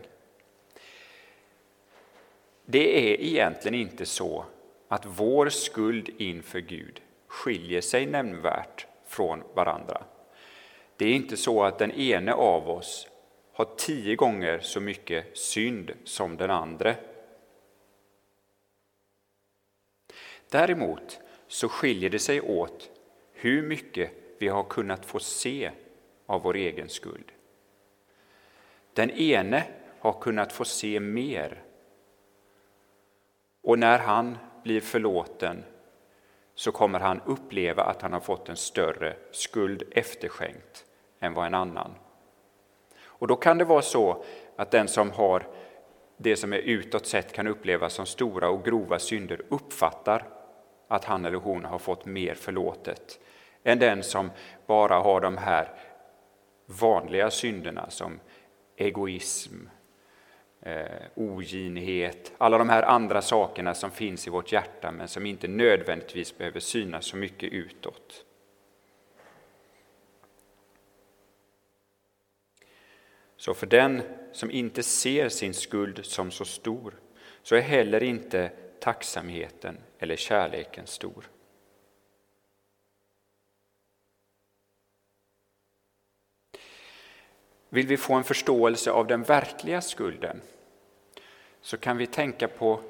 Det 2.65 3.13
är 3.13 3.21
egentligen 3.21 3.81
inte 3.81 4.07
så 4.07 4.45
att 4.89 5.07
vår 5.07 5.49
skuld 5.49 6.09
inför 6.19 6.61
Gud 6.61 7.01
skiljer 7.27 7.81
sig 7.81 8.07
nämnvärt 8.07 8.87
från 9.07 9.43
varandra. 9.55 10.03
Det 10.97 11.07
är 11.07 11.15
inte 11.15 11.37
så 11.37 11.63
att 11.63 11.79
den 11.79 11.93
ene 11.93 12.33
av 12.33 12.71
oss 12.71 13.09
har 13.53 13.69
tio 13.77 14.17
gånger 14.17 14.61
så 14.61 14.81
mycket 14.81 15.39
synd 15.39 15.93
som 16.05 16.37
den 16.37 16.51
andre. 16.51 16.97
Däremot 20.49 21.21
så 21.49 21.69
skiljer 21.69 22.11
det 22.11 22.19
sig 22.19 22.41
åt 22.41 22.91
hur 23.33 23.63
mycket 23.63 24.11
vi 24.39 24.49
har 24.49 24.65
kunnat 24.65 25.07
få 25.07 25.19
se 25.19 25.71
av 26.27 26.43
vår 26.43 26.57
egen 26.57 26.89
skuld. 26.89 27.33
Den 28.97 29.11
ene 29.11 29.65
har 30.01 30.13
kunnat 30.13 30.53
få 30.53 30.65
se 30.65 31.01
mer. 31.01 31.63
Och 33.63 33.79
när 33.79 33.99
han 33.99 34.39
blir 34.63 34.81
förlåten 34.81 35.65
så 36.55 36.73
kommer 36.73 37.01
han 37.01 37.21
uppleva 37.27 37.83
att 37.83 38.03
han 38.03 38.13
har 38.13 38.21
fått 38.21 38.49
en 38.49 38.57
större 38.57 39.17
skuld 39.31 39.83
efterskänkt 39.91 40.85
än 41.21 41.35
vad 41.35 41.47
en 41.47 41.55
annan. 41.55 41.95
Och 43.03 43.27
då 43.27 43.37
kan 43.37 43.59
det 43.59 43.65
vara 43.65 43.83
så 43.83 44.25
att 44.57 44.71
den 44.71 44.89
som 44.89 45.11
har 45.11 45.47
det 46.17 46.37
som 46.37 46.53
är 46.53 46.59
utåt 46.59 47.07
sett 47.07 47.33
kan 47.33 47.47
upplevas 47.47 47.93
som 47.93 48.07
stora 48.07 48.49
och 48.49 48.65
grova 48.65 48.99
synder 48.99 49.43
uppfattar 49.49 50.29
att 50.89 51.05
han 51.05 51.25
eller 51.25 51.39
hon 51.39 51.65
har 51.65 51.79
fått 51.79 52.05
mer 52.05 52.35
förlåtet 52.35 53.21
än 53.65 53.79
den 53.79 54.03
som 54.03 54.31
bara 54.67 54.95
har 54.95 55.21
de 55.21 55.37
här 55.37 55.69
vanliga 56.67 57.31
synderna 57.31 57.91
som 57.91 58.21
egoism, 58.77 59.69
eh, 60.61 60.85
oginhet, 61.15 62.33
alla 62.39 62.59
de 62.59 62.69
här 62.69 62.83
andra 62.83 63.23
sakerna 63.23 63.75
som 63.75 63.91
finns 63.91 64.27
i 64.27 64.31
vårt 64.31 64.53
hjärta 64.53 64.93
men 64.93 65.09
som 65.09 65.27
inte 65.27 65.49
nödvändigtvis 65.49 66.39
behöver 66.39 66.61
synas 66.61 67.07
så 67.07 67.17
mycket 67.17 67.53
utåt. 67.53 68.25
Så 73.37 73.55
för 73.55 73.67
den 73.67 74.03
som 74.33 74.51
inte 74.51 74.83
ser 74.83 75.29
sin 75.29 75.55
skuld 75.55 76.05
som 76.05 76.31
så 76.31 76.45
stor 76.45 76.95
så 77.43 77.57
är 77.57 77.61
heller 77.61 78.03
inte 78.03 78.51
tacksamheten 78.81 79.79
eller 79.99 80.17
kärleken 80.17 80.87
stor. 80.87 81.25
Vill 87.77 87.87
vi 87.87 87.97
få 87.97 88.15
en 88.15 88.25
förståelse 88.25 88.91
av 88.91 89.07
den 89.07 89.23
verkliga 89.23 89.81
skulden 89.81 90.41
så 91.61 91.77
kan 91.77 91.97
vi 91.97 92.07
tänka 92.07 92.49
på 92.49 92.81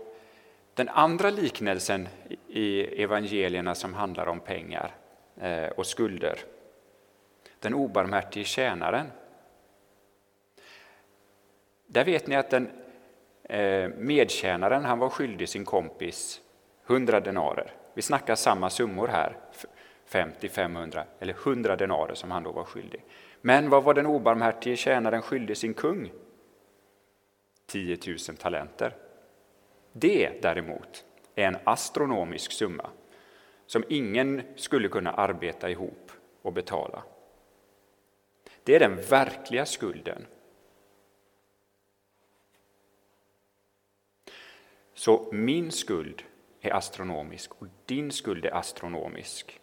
den 0.74 0.88
andra 0.88 1.30
liknelsen 1.30 2.08
i 2.48 2.80
evangelierna 3.02 3.74
som 3.74 3.94
handlar 3.94 4.26
om 4.26 4.40
pengar 4.40 4.94
eh, 5.40 5.66
och 5.66 5.86
skulder. 5.86 6.38
Den 7.58 7.74
obarmhärtige 7.74 8.44
tjänaren. 8.44 9.06
Där 11.86 12.04
vet 12.04 12.26
ni 12.26 12.36
att 12.36 12.50
den 12.50 12.70
eh, 13.42 13.88
medtjänaren 13.88 14.84
han 14.84 14.98
var 14.98 15.08
skyldig 15.08 15.48
sin 15.48 15.64
kompis 15.64 16.40
100 16.86 17.20
denarer. 17.20 17.72
Vi 17.94 18.02
snackar 18.02 18.34
samma 18.34 18.70
summor 18.70 19.08
här, 19.08 19.36
50, 20.04 20.48
500 20.48 21.04
eller 21.20 21.34
100 21.34 21.76
denarer 21.76 22.14
som 22.14 22.30
han 22.30 22.42
då 22.42 22.52
var 22.52 22.64
skyldig. 22.64 23.02
Men 23.46 23.70
vad 23.70 23.84
var 23.84 23.94
den 23.94 24.06
obarmhärtige 24.06 24.76
tjänaren 24.76 25.22
skyldig 25.22 25.56
sin 25.56 25.74
kung? 25.74 26.12
10 27.66 27.98
000 28.06 28.18
talenter. 28.18 28.96
Det 29.92 30.42
däremot 30.42 31.04
är 31.34 31.46
en 31.46 31.56
astronomisk 31.64 32.52
summa 32.52 32.90
som 33.66 33.84
ingen 33.88 34.42
skulle 34.56 34.88
kunna 34.88 35.12
arbeta 35.12 35.70
ihop 35.70 36.12
och 36.42 36.52
betala. 36.52 37.02
Det 38.64 38.74
är 38.74 38.80
den 38.80 38.96
verkliga 38.96 39.66
skulden. 39.66 40.26
Så 44.94 45.28
min 45.32 45.70
skuld 45.72 46.22
är 46.60 46.74
astronomisk 46.74 47.52
och 47.58 47.66
din 47.84 48.12
skuld 48.12 48.44
är 48.44 48.54
astronomisk. 48.54 49.60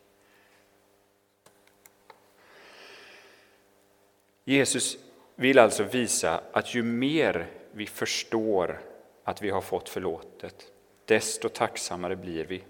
Jesus 4.43 4.97
vill 5.35 5.59
alltså 5.59 5.83
visa 5.83 6.41
att 6.51 6.75
ju 6.75 6.83
mer 6.83 7.47
vi 7.71 7.85
förstår 7.85 8.81
att 9.23 9.41
vi 9.41 9.49
har 9.49 9.61
fått 9.61 9.89
förlåtet, 9.89 10.71
desto 11.05 11.49
tacksammare 11.49 12.15
blir 12.15 12.45
vi. 12.45 12.63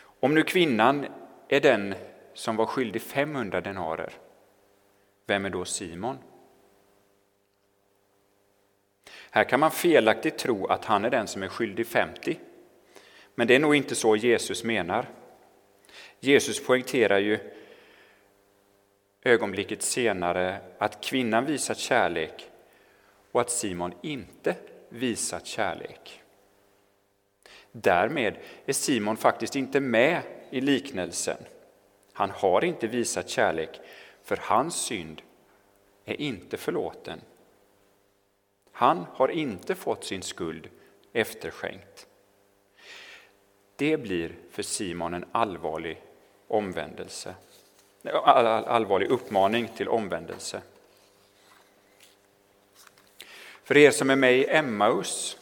Om 0.00 0.34
nu 0.34 0.42
kvinnan 0.42 1.06
är 1.48 1.60
den 1.60 1.94
som 2.34 2.56
var 2.56 2.66
skyldig 2.66 3.02
500 3.02 3.60
denarer, 3.60 4.12
vem 5.26 5.44
är 5.44 5.50
då 5.50 5.64
Simon? 5.64 6.18
Här 9.30 9.44
kan 9.44 9.60
man 9.60 9.70
felaktigt 9.70 10.38
tro 10.38 10.66
att 10.66 10.84
han 10.84 11.04
är 11.04 11.10
den 11.10 11.26
som 11.26 11.42
är 11.42 11.48
skyldig 11.48 11.86
50. 11.86 12.38
Men 13.34 13.46
det 13.46 13.54
är 13.54 13.58
nog 13.58 13.74
inte 13.74 13.94
så 13.94 14.16
Jesus 14.16 14.64
menar. 14.64 15.08
Jesus 16.20 16.66
poängterar 16.66 17.18
ju 17.18 17.38
ögonblicket 19.22 19.82
senare 19.82 20.60
att 20.78 21.04
kvinnan 21.04 21.46
visat 21.46 21.78
kärlek 21.78 22.50
och 23.32 23.40
att 23.40 23.50
Simon 23.50 23.94
inte 24.02 24.56
visat 24.88 25.46
kärlek. 25.46 26.22
Därmed 27.72 28.36
är 28.66 28.72
Simon 28.72 29.16
faktiskt 29.16 29.56
inte 29.56 29.80
med 29.80 30.22
i 30.50 30.60
liknelsen. 30.60 31.36
Han 32.12 32.30
har 32.30 32.64
inte 32.64 32.86
visat 32.86 33.28
kärlek, 33.28 33.80
för 34.22 34.38
hans 34.42 34.76
synd 34.76 35.22
är 36.04 36.20
inte 36.20 36.56
förlåten. 36.56 37.20
Han 38.72 39.06
har 39.12 39.28
inte 39.28 39.74
fått 39.74 40.04
sin 40.04 40.22
skuld 40.22 40.68
efterskänkt. 41.12 42.06
Det 43.76 43.96
blir 43.96 44.36
för 44.50 44.62
Simon 44.62 45.14
en 45.14 45.24
allvarlig 45.32 46.02
omvändelse, 46.48 47.34
allvarlig 48.04 49.10
uppmaning 49.10 49.68
till 49.68 49.88
omvändelse. 49.88 50.62
För 53.64 53.76
er 53.76 53.90
som 53.90 54.10
är 54.10 54.16
med 54.16 54.38
i 54.38 54.46
Emmaus 54.48 55.38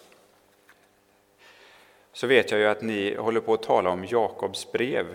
så 2.12 2.26
vet 2.26 2.50
jag 2.50 2.60
ju 2.60 2.66
att 2.66 2.82
ni 2.82 3.14
håller 3.14 3.40
på 3.40 3.54
att 3.54 3.62
tala 3.62 3.90
om 3.90 4.04
Jakobs 4.04 4.72
brev. 4.72 5.14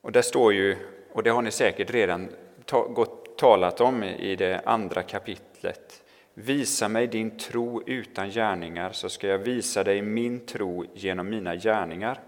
Och 0.00 0.12
där 0.12 0.22
står 0.22 0.52
ju, 0.52 0.76
och 1.12 1.22
det 1.22 1.30
har 1.30 1.42
ni 1.42 1.50
säkert 1.50 1.90
redan 1.90 2.28
gått, 2.70 3.38
talat 3.38 3.80
om 3.80 4.04
i 4.04 4.36
det 4.36 4.60
andra 4.64 5.02
kapitlet. 5.02 6.02
Visa 6.34 6.88
mig 6.88 7.06
din 7.06 7.38
tro 7.38 7.82
utan 7.86 8.30
gärningar 8.30 8.92
så 8.92 9.08
ska 9.08 9.28
jag 9.28 9.38
visa 9.38 9.84
dig 9.84 10.02
min 10.02 10.46
tro 10.46 10.84
genom 10.94 11.30
mina 11.30 11.56
gärningar. 11.56 12.20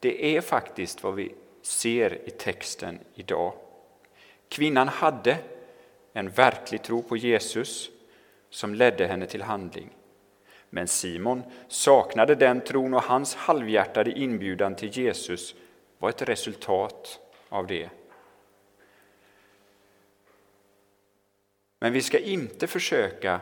Det 0.00 0.36
är 0.36 0.40
faktiskt 0.40 1.02
vad 1.02 1.14
vi 1.14 1.34
ser 1.62 2.28
i 2.28 2.30
texten 2.30 2.98
idag. 3.14 3.52
Kvinnan 4.48 4.88
hade 4.88 5.38
en 6.12 6.30
verklig 6.30 6.82
tro 6.82 7.02
på 7.02 7.16
Jesus 7.16 7.90
som 8.50 8.74
ledde 8.74 9.06
henne 9.06 9.26
till 9.26 9.42
handling. 9.42 9.90
Men 10.70 10.88
Simon 10.88 11.42
saknade 11.68 12.34
den 12.34 12.60
tron 12.60 12.94
och 12.94 13.02
hans 13.02 13.34
halvhjärtade 13.34 14.10
inbjudan 14.10 14.74
till 14.74 14.98
Jesus 14.98 15.54
var 15.98 16.08
ett 16.08 16.22
resultat 16.22 17.20
av 17.48 17.66
det. 17.66 17.90
Men 21.80 21.92
vi 21.92 22.02
ska 22.02 22.18
inte 22.18 22.66
försöka 22.66 23.40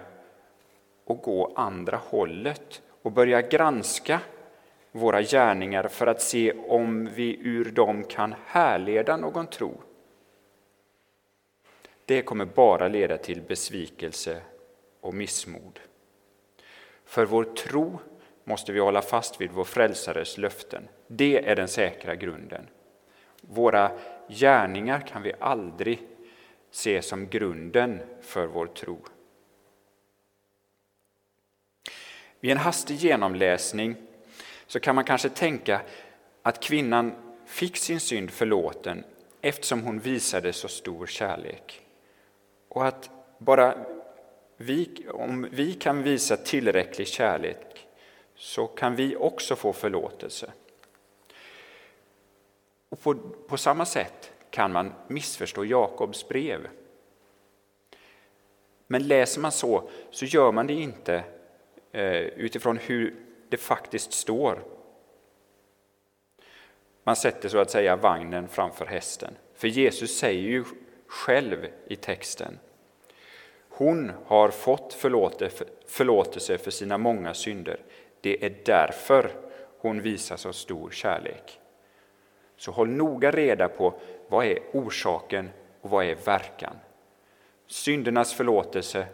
att 1.06 1.22
gå 1.22 1.52
andra 1.56 1.96
hållet 1.96 2.82
och 3.02 3.12
börja 3.12 3.42
granska 3.42 4.20
våra 4.96 5.22
gärningar 5.22 5.88
för 5.88 6.06
att 6.06 6.22
se 6.22 6.52
om 6.52 7.08
vi 7.14 7.38
ur 7.42 7.64
dem 7.64 8.04
kan 8.04 8.34
härleda 8.46 9.16
någon 9.16 9.46
tro. 9.46 9.80
Det 12.04 12.22
kommer 12.22 12.44
bara 12.44 12.88
leda 12.88 13.18
till 13.18 13.42
besvikelse 13.42 14.40
och 15.00 15.14
missmod. 15.14 15.80
För 17.04 17.26
vår 17.26 17.44
tro 17.44 17.98
måste 18.44 18.72
vi 18.72 18.80
hålla 18.80 19.02
fast 19.02 19.40
vid 19.40 19.50
vår 19.50 19.64
frälsares 19.64 20.38
löften. 20.38 20.88
Det 21.06 21.48
är 21.48 21.56
den 21.56 21.68
säkra 21.68 22.14
grunden. 22.14 22.66
Våra 23.40 23.90
gärningar 24.28 25.00
kan 25.00 25.22
vi 25.22 25.32
aldrig 25.40 25.98
se 26.70 27.02
som 27.02 27.28
grunden 27.28 28.00
för 28.22 28.46
vår 28.46 28.66
tro. 28.66 28.98
Vid 32.40 32.50
en 32.50 32.58
hastig 32.58 32.96
genomläsning 32.96 34.05
så 34.66 34.80
kan 34.80 34.94
man 34.94 35.04
kanske 35.04 35.28
tänka 35.28 35.80
att 36.42 36.62
kvinnan 36.62 37.12
fick 37.46 37.76
sin 37.76 38.00
synd 38.00 38.30
förlåten 38.30 39.04
eftersom 39.40 39.82
hon 39.82 39.98
visade 39.98 40.52
så 40.52 40.68
stor 40.68 41.06
kärlek. 41.06 41.82
Och 42.68 42.86
att 42.86 43.10
bara 43.38 43.86
vi, 44.56 45.06
om 45.12 45.48
vi 45.52 45.74
kan 45.74 46.02
visa 46.02 46.36
tillräcklig 46.36 47.08
kärlek 47.08 47.86
så 48.34 48.66
kan 48.66 48.96
vi 48.96 49.16
också 49.16 49.56
få 49.56 49.72
förlåtelse. 49.72 50.52
Och 52.88 53.00
på, 53.02 53.14
på 53.48 53.56
samma 53.56 53.84
sätt 53.84 54.32
kan 54.50 54.72
man 54.72 54.92
missförstå 55.08 55.64
Jakobs 55.64 56.28
brev. 56.28 56.68
Men 58.86 59.06
läser 59.06 59.40
man 59.40 59.52
så, 59.52 59.90
så 60.10 60.24
gör 60.24 60.52
man 60.52 60.66
det 60.66 60.72
inte 60.72 61.24
eh, 61.92 62.16
utifrån 62.16 62.76
hur 62.76 63.25
det 63.49 63.56
faktiskt 63.56 64.13
står. 64.13 64.65
Man 67.04 67.17
sätter 67.17 67.49
så 67.49 67.59
att 67.59 67.71
säga 67.71 67.97
vagnen 67.97 68.49
framför 68.49 68.87
hästen. 68.87 69.35
För 69.54 69.69
Jesus 69.69 70.19
säger 70.19 70.43
ju 70.43 70.65
själv 71.06 71.67
i 71.87 71.97
texten 71.97 72.59
hon 73.76 74.13
har 74.26 74.49
fått 74.49 74.93
förlåtelse 75.87 76.59
för 76.59 76.71
sina 76.71 76.99
många 76.99 77.35
synder. 77.35 77.80
Det 78.21 78.45
är 78.45 78.54
därför 78.65 79.30
hon 79.78 80.02
visar 80.02 80.37
så 80.37 80.52
stor 80.52 80.91
kärlek. 80.91 81.61
Så 82.56 82.73
håll 82.73 82.89
noga 82.89 83.30
reda 83.30 83.69
på 83.69 83.95
vad 84.28 84.47
är 84.47 84.59
orsaken 84.73 85.50
och 85.80 85.91
vad 85.91 86.04
är 86.04 86.15
verkan. 86.15 86.76
Syndernas 87.67 88.35
förlåtelse 88.35 89.06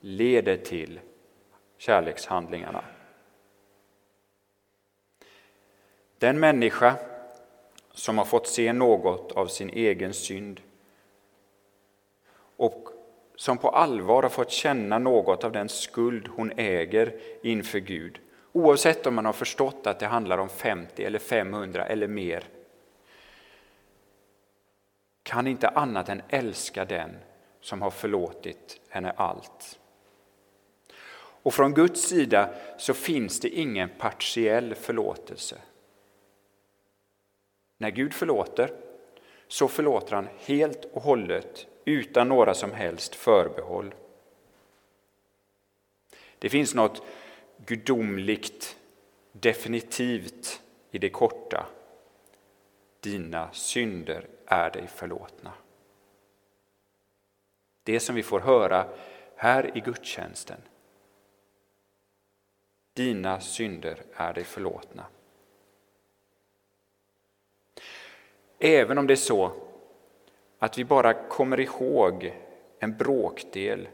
leder 0.00 0.56
till 0.56 1.00
kärlekshandlingarna. 1.78 2.84
Den 6.24 6.40
människa 6.40 6.96
som 7.92 8.18
har 8.18 8.24
fått 8.24 8.46
se 8.46 8.72
något 8.72 9.32
av 9.32 9.46
sin 9.46 9.70
egen 9.70 10.14
synd 10.14 10.60
och 12.56 12.88
som 13.36 13.58
på 13.58 13.68
allvar 13.68 14.22
har 14.22 14.30
fått 14.30 14.50
känna 14.50 14.98
något 14.98 15.44
av 15.44 15.52
den 15.52 15.68
skuld 15.68 16.28
hon 16.28 16.52
äger 16.56 17.20
inför 17.42 17.78
Gud, 17.78 18.20
oavsett 18.52 19.06
om 19.06 19.14
man 19.14 19.24
har 19.26 19.32
förstått 19.32 19.86
att 19.86 20.00
det 20.00 20.06
handlar 20.06 20.38
om 20.38 20.48
50 20.48 21.04
eller 21.04 21.18
500 21.18 21.86
eller 21.86 22.08
mer, 22.08 22.44
kan 25.22 25.46
inte 25.46 25.68
annat 25.68 26.08
än 26.08 26.22
älska 26.28 26.84
den 26.84 27.16
som 27.60 27.82
har 27.82 27.90
förlåtit 27.90 28.80
henne 28.88 29.10
allt. 29.16 29.78
Och 31.42 31.54
från 31.54 31.74
Guds 31.74 32.02
sida 32.08 32.54
så 32.78 32.94
finns 32.94 33.40
det 33.40 33.48
ingen 33.48 33.88
partiell 33.98 34.74
förlåtelse. 34.74 35.56
När 37.78 37.90
Gud 37.90 38.14
förlåter 38.14 38.70
så 39.48 39.68
förlåter 39.68 40.14
han 40.14 40.28
helt 40.38 40.84
och 40.84 41.02
hållet 41.02 41.66
utan 41.84 42.28
några 42.28 42.54
som 42.54 42.72
helst 42.72 43.14
förbehåll. 43.14 43.94
Det 46.38 46.48
finns 46.48 46.74
något 46.74 47.02
gudomligt 47.66 48.76
definitivt 49.32 50.62
i 50.90 50.98
det 50.98 51.10
korta. 51.10 51.66
Dina 53.00 53.52
synder 53.52 54.26
är 54.46 54.70
dig 54.70 54.86
förlåtna. 54.86 55.52
Det 57.82 58.00
som 58.00 58.14
vi 58.14 58.22
får 58.22 58.40
höra 58.40 58.88
här 59.36 59.76
i 59.76 59.80
gudstjänsten. 59.80 60.60
Dina 62.92 63.40
synder 63.40 64.02
är 64.14 64.32
dig 64.32 64.44
förlåtna. 64.44 65.06
Även 68.66 68.98
om 68.98 69.06
det 69.06 69.14
är 69.14 69.16
så 69.16 69.52
att 70.58 70.78
vi 70.78 70.84
bara 70.84 71.14
kommer 71.28 71.60
ihåg 71.60 72.34
en 72.78 72.96
bråkdel 72.96 73.88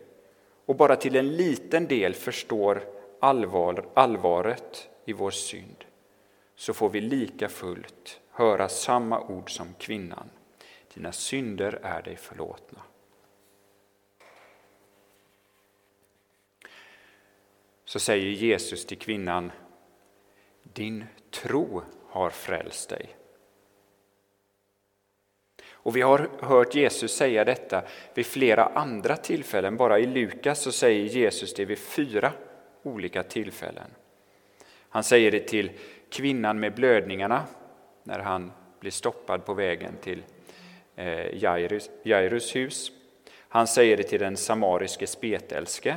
och 0.66 0.76
bara 0.76 0.96
till 0.96 1.16
en 1.16 1.36
liten 1.36 1.86
del 1.86 2.14
förstår 2.14 2.82
allvar, 3.20 3.88
allvaret 3.94 4.88
i 5.04 5.12
vår 5.12 5.30
synd, 5.30 5.84
så 6.54 6.74
får 6.74 6.88
vi 6.88 7.00
lika 7.00 7.48
fullt 7.48 8.20
höra 8.30 8.68
samma 8.68 9.20
ord 9.20 9.56
som 9.56 9.74
kvinnan. 9.78 10.30
Dina 10.94 11.12
synder 11.12 11.80
är 11.82 12.02
dig 12.02 12.16
förlåtna. 12.16 12.82
Så 17.84 17.98
säger 17.98 18.30
Jesus 18.30 18.86
till 18.86 18.98
kvinnan, 18.98 19.52
din 20.62 21.04
tro 21.30 21.82
har 22.08 22.30
frälst 22.30 22.88
dig. 22.88 23.16
Och 25.82 25.96
vi 25.96 26.00
har 26.00 26.28
hört 26.40 26.74
Jesus 26.74 27.16
säga 27.16 27.44
detta 27.44 27.82
vid 28.14 28.26
flera 28.26 28.64
andra 28.64 29.16
tillfällen. 29.16 29.76
Bara 29.76 29.98
i 29.98 30.06
Lukas 30.06 30.60
så 30.60 30.72
säger 30.72 31.04
Jesus 31.04 31.54
det 31.54 31.64
vid 31.64 31.78
fyra 31.78 32.32
olika 32.82 33.22
tillfällen. 33.22 33.90
Han 34.88 35.04
säger 35.04 35.30
det 35.30 35.40
till 35.40 35.70
kvinnan 36.10 36.60
med 36.60 36.74
blödningarna 36.74 37.44
när 38.02 38.18
han 38.18 38.52
blir 38.80 38.90
stoppad 38.90 39.44
på 39.44 39.54
vägen 39.54 39.94
till 40.00 40.22
eh, 40.96 41.42
Jairus, 41.42 41.90
Jairus 42.02 42.56
hus. 42.56 42.92
Han 43.48 43.66
säger 43.66 43.96
det 43.96 44.02
till 44.02 44.20
den 44.20 44.36
samariske 44.36 45.06
spetälske, 45.06 45.96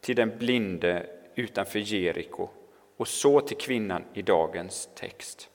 till 0.00 0.16
den 0.16 0.38
blinde 0.38 1.06
utanför 1.34 1.78
Jeriko 1.78 2.48
och 2.96 3.08
så 3.08 3.40
till 3.40 3.56
kvinnan 3.56 4.04
i 4.14 4.22
dagens 4.22 4.88
text. 4.94 5.50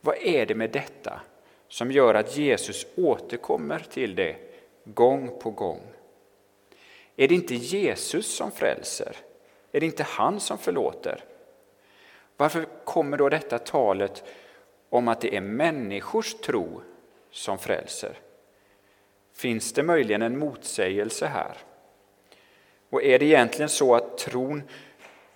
Vad 0.00 0.16
är 0.16 0.46
det 0.46 0.54
med 0.54 0.70
detta 0.70 1.20
som 1.68 1.90
gör 1.90 2.14
att 2.14 2.36
Jesus 2.36 2.86
återkommer 2.96 3.78
till 3.78 4.14
det 4.14 4.36
gång 4.84 5.40
på 5.40 5.50
gång? 5.50 5.80
Är 7.16 7.28
det 7.28 7.34
inte 7.34 7.54
Jesus 7.54 8.36
som 8.36 8.50
frälser? 8.50 9.16
Är 9.72 9.80
det 9.80 9.86
inte 9.86 10.02
han 10.02 10.40
som 10.40 10.58
förlåter? 10.58 11.24
Varför 12.36 12.66
kommer 12.84 13.16
då 13.16 13.28
detta 13.28 13.58
talet 13.58 14.24
om 14.88 15.08
att 15.08 15.20
det 15.20 15.36
är 15.36 15.40
människors 15.40 16.34
tro 16.34 16.82
som 17.30 17.58
frälser? 17.58 18.18
Finns 19.34 19.72
det 19.72 19.82
möjligen 19.82 20.22
en 20.22 20.38
motsägelse 20.38 21.26
här? 21.26 21.56
Och 22.90 23.02
är 23.02 23.18
det 23.18 23.24
egentligen 23.24 23.68
så 23.68 23.94
att 23.94 24.18
tron 24.18 24.62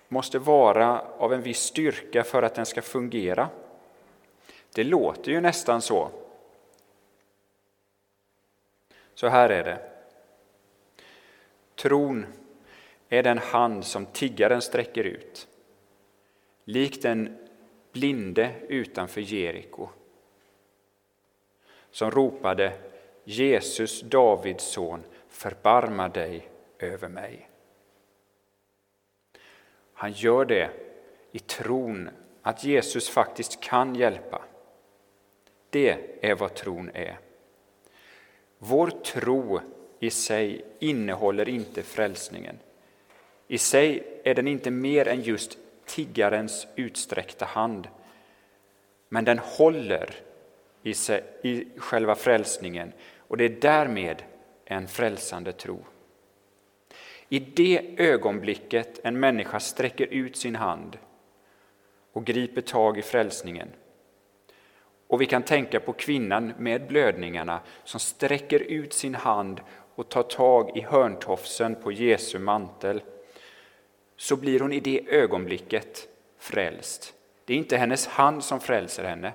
måste 0.07 0.39
vara 0.39 1.01
av 1.17 1.33
en 1.33 1.41
viss 1.41 1.59
styrka 1.59 2.23
för 2.23 2.43
att 2.43 2.55
den 2.55 2.65
ska 2.65 2.81
fungera? 2.81 3.49
Det 4.75 4.83
låter 4.83 5.31
ju 5.31 5.41
nästan 5.41 5.81
så. 5.81 6.09
Så 9.15 9.27
här 9.27 9.49
är 9.49 9.63
det. 9.63 9.79
Tron 11.75 12.25
är 13.09 13.23
den 13.23 13.37
hand 13.37 13.85
som 13.85 14.05
tiggaren 14.05 14.61
sträcker 14.61 15.03
ut, 15.03 15.47
likt 16.63 17.01
den 17.01 17.37
blinde 17.91 18.51
utanför 18.67 19.21
Jeriko, 19.21 19.89
som 21.91 22.11
ropade 22.11 22.73
Jesus, 23.23 24.01
Davids 24.01 24.63
son, 24.63 25.03
förbarma 25.29 26.09
dig 26.09 26.49
över 26.79 27.07
mig. 27.07 27.49
Han 29.93 30.11
gör 30.11 30.45
det 30.45 30.69
i 31.31 31.39
tron 31.39 32.09
att 32.41 32.63
Jesus 32.63 33.09
faktiskt 33.09 33.61
kan 33.61 33.95
hjälpa. 33.95 34.41
Det 35.69 35.97
är 36.21 36.35
vad 36.35 36.53
tron 36.53 36.89
är. 36.93 37.19
Vår 38.65 38.89
tro 38.89 39.59
i 39.99 40.09
sig 40.09 40.65
innehåller 40.79 41.49
inte 41.49 41.83
frälsningen. 41.83 42.59
I 43.47 43.57
sig 43.57 44.03
är 44.23 44.35
den 44.35 44.47
inte 44.47 44.71
mer 44.71 45.07
än 45.07 45.21
just 45.21 45.57
tiggarens 45.85 46.67
utsträckta 46.75 47.45
hand. 47.45 47.87
Men 49.09 49.25
den 49.25 49.39
håller 49.39 50.15
i, 50.83 50.93
sig, 50.93 51.23
i 51.43 51.65
själva 51.77 52.15
frälsningen 52.15 52.93
och 53.17 53.37
det 53.37 53.43
är 53.45 53.57
därmed 53.61 54.23
en 54.65 54.87
frälsande 54.87 55.51
tro. 55.51 55.85
I 57.29 57.39
det 57.39 57.95
ögonblicket 57.97 58.99
en 59.03 59.19
människa 59.19 59.59
sträcker 59.59 60.05
ut 60.05 60.35
sin 60.35 60.55
hand 60.55 60.97
och 62.13 62.25
griper 62.25 62.61
tag 62.61 62.97
i 62.97 63.01
frälsningen 63.01 63.69
och 65.13 65.21
vi 65.21 65.25
kan 65.25 65.43
tänka 65.43 65.79
på 65.79 65.93
kvinnan 65.93 66.53
med 66.57 66.87
blödningarna 66.87 67.61
som 67.83 67.99
sträcker 67.99 68.59
ut 68.59 68.93
sin 68.93 69.15
hand 69.15 69.61
och 69.95 70.09
tar 70.09 70.23
tag 70.23 70.77
i 70.77 70.81
hörntofsen 70.81 71.75
på 71.75 71.91
Jesu 71.91 72.39
mantel 72.39 73.01
så 74.17 74.35
blir 74.35 74.59
hon 74.59 74.73
i 74.73 74.79
det 74.79 75.09
ögonblicket 75.09 76.07
frälst. 76.37 77.13
Det 77.45 77.53
är 77.53 77.57
inte 77.57 77.77
hennes 77.77 78.07
hand 78.07 78.43
som 78.43 78.59
frälser 78.59 79.03
henne. 79.03 79.33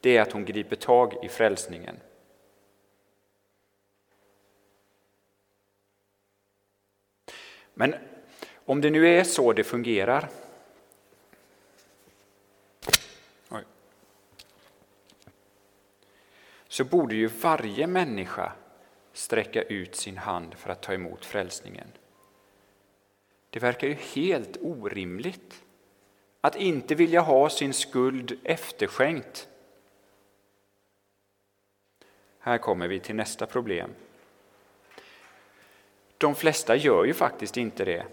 Det 0.00 0.16
är 0.16 0.22
att 0.22 0.32
hon 0.32 0.44
griper 0.44 0.76
tag 0.76 1.24
i 1.24 1.28
frälsningen. 1.28 1.96
Men 7.74 7.94
om 8.64 8.80
det 8.80 8.90
nu 8.90 9.08
är 9.08 9.24
så 9.24 9.52
det 9.52 9.64
fungerar 9.64 10.28
så 16.74 16.84
borde 16.84 17.14
ju 17.14 17.26
varje 17.26 17.86
människa 17.86 18.52
sträcka 19.12 19.62
ut 19.62 19.96
sin 19.96 20.18
hand 20.18 20.54
för 20.54 20.70
att 20.70 20.82
ta 20.82 20.94
emot 20.94 21.24
frälsningen. 21.24 21.88
Det 23.50 23.60
verkar 23.60 23.88
ju 23.88 23.94
helt 23.94 24.56
orimligt 24.60 25.64
att 26.40 26.56
inte 26.56 26.94
vilja 26.94 27.20
ha 27.20 27.50
sin 27.50 27.72
skuld 27.72 28.38
efterskänkt. 28.44 29.48
Här 32.38 32.58
kommer 32.58 32.88
vi 32.88 33.00
till 33.00 33.16
nästa 33.16 33.46
problem. 33.46 33.90
De 36.18 36.34
flesta 36.34 36.76
gör 36.76 37.04
ju 37.04 37.14
faktiskt 37.14 37.56
inte 37.56 37.84
det. 37.84 38.06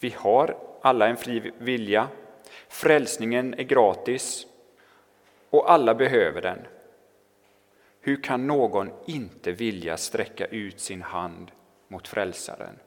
Vi 0.00 0.10
har 0.10 0.58
alla 0.82 1.08
en 1.08 1.16
fri 1.16 1.52
vilja. 1.58 2.08
Frälsningen 2.68 3.54
är 3.54 3.64
gratis 3.64 4.47
och 5.50 5.70
alla 5.70 5.94
behöver 5.94 6.42
den. 6.42 6.66
Hur 8.00 8.22
kan 8.22 8.46
någon 8.46 8.90
inte 9.06 9.52
vilja 9.52 9.96
sträcka 9.96 10.46
ut 10.46 10.80
sin 10.80 11.02
hand 11.02 11.50
mot 11.88 12.08
Frälsaren? 12.08 12.78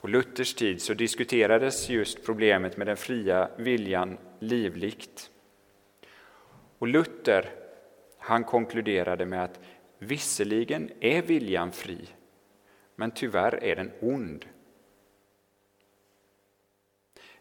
På 0.00 0.08
Luthers 0.08 0.54
tid 0.54 0.82
så 0.82 0.94
diskuterades 0.94 1.88
just 1.88 2.24
problemet 2.24 2.76
med 2.76 2.86
den 2.86 2.96
fria 2.96 3.50
viljan 3.56 4.18
livligt. 4.38 5.30
Och 6.78 6.88
Luther 6.88 7.50
han 8.18 8.44
konkluderade 8.44 9.26
med 9.26 9.44
att 9.44 9.60
visserligen 9.98 10.90
är 11.00 11.22
viljan 11.22 11.72
fri, 11.72 12.08
men 12.96 13.10
tyvärr 13.10 13.64
är 13.64 13.76
den 13.76 13.92
ond. 14.00 14.46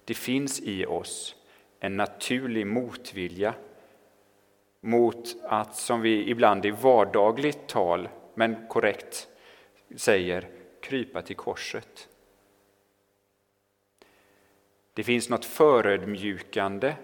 Det 0.05 0.13
finns 0.13 0.61
i 0.61 0.85
oss 0.85 1.35
en 1.79 1.97
naturlig 1.97 2.67
motvilja 2.67 3.53
mot 4.81 5.35
att, 5.43 5.75
som 5.75 6.01
vi 6.01 6.29
ibland 6.29 6.65
i 6.65 6.71
vardagligt 6.71 7.67
tal, 7.67 8.09
men 8.35 8.67
korrekt 8.67 9.27
säger, 9.95 10.49
krypa 10.81 11.21
till 11.21 11.35
korset. 11.35 12.09
Det 14.93 15.03
finns 15.03 15.29
något 15.29 15.45
förödmjukande 15.45 16.95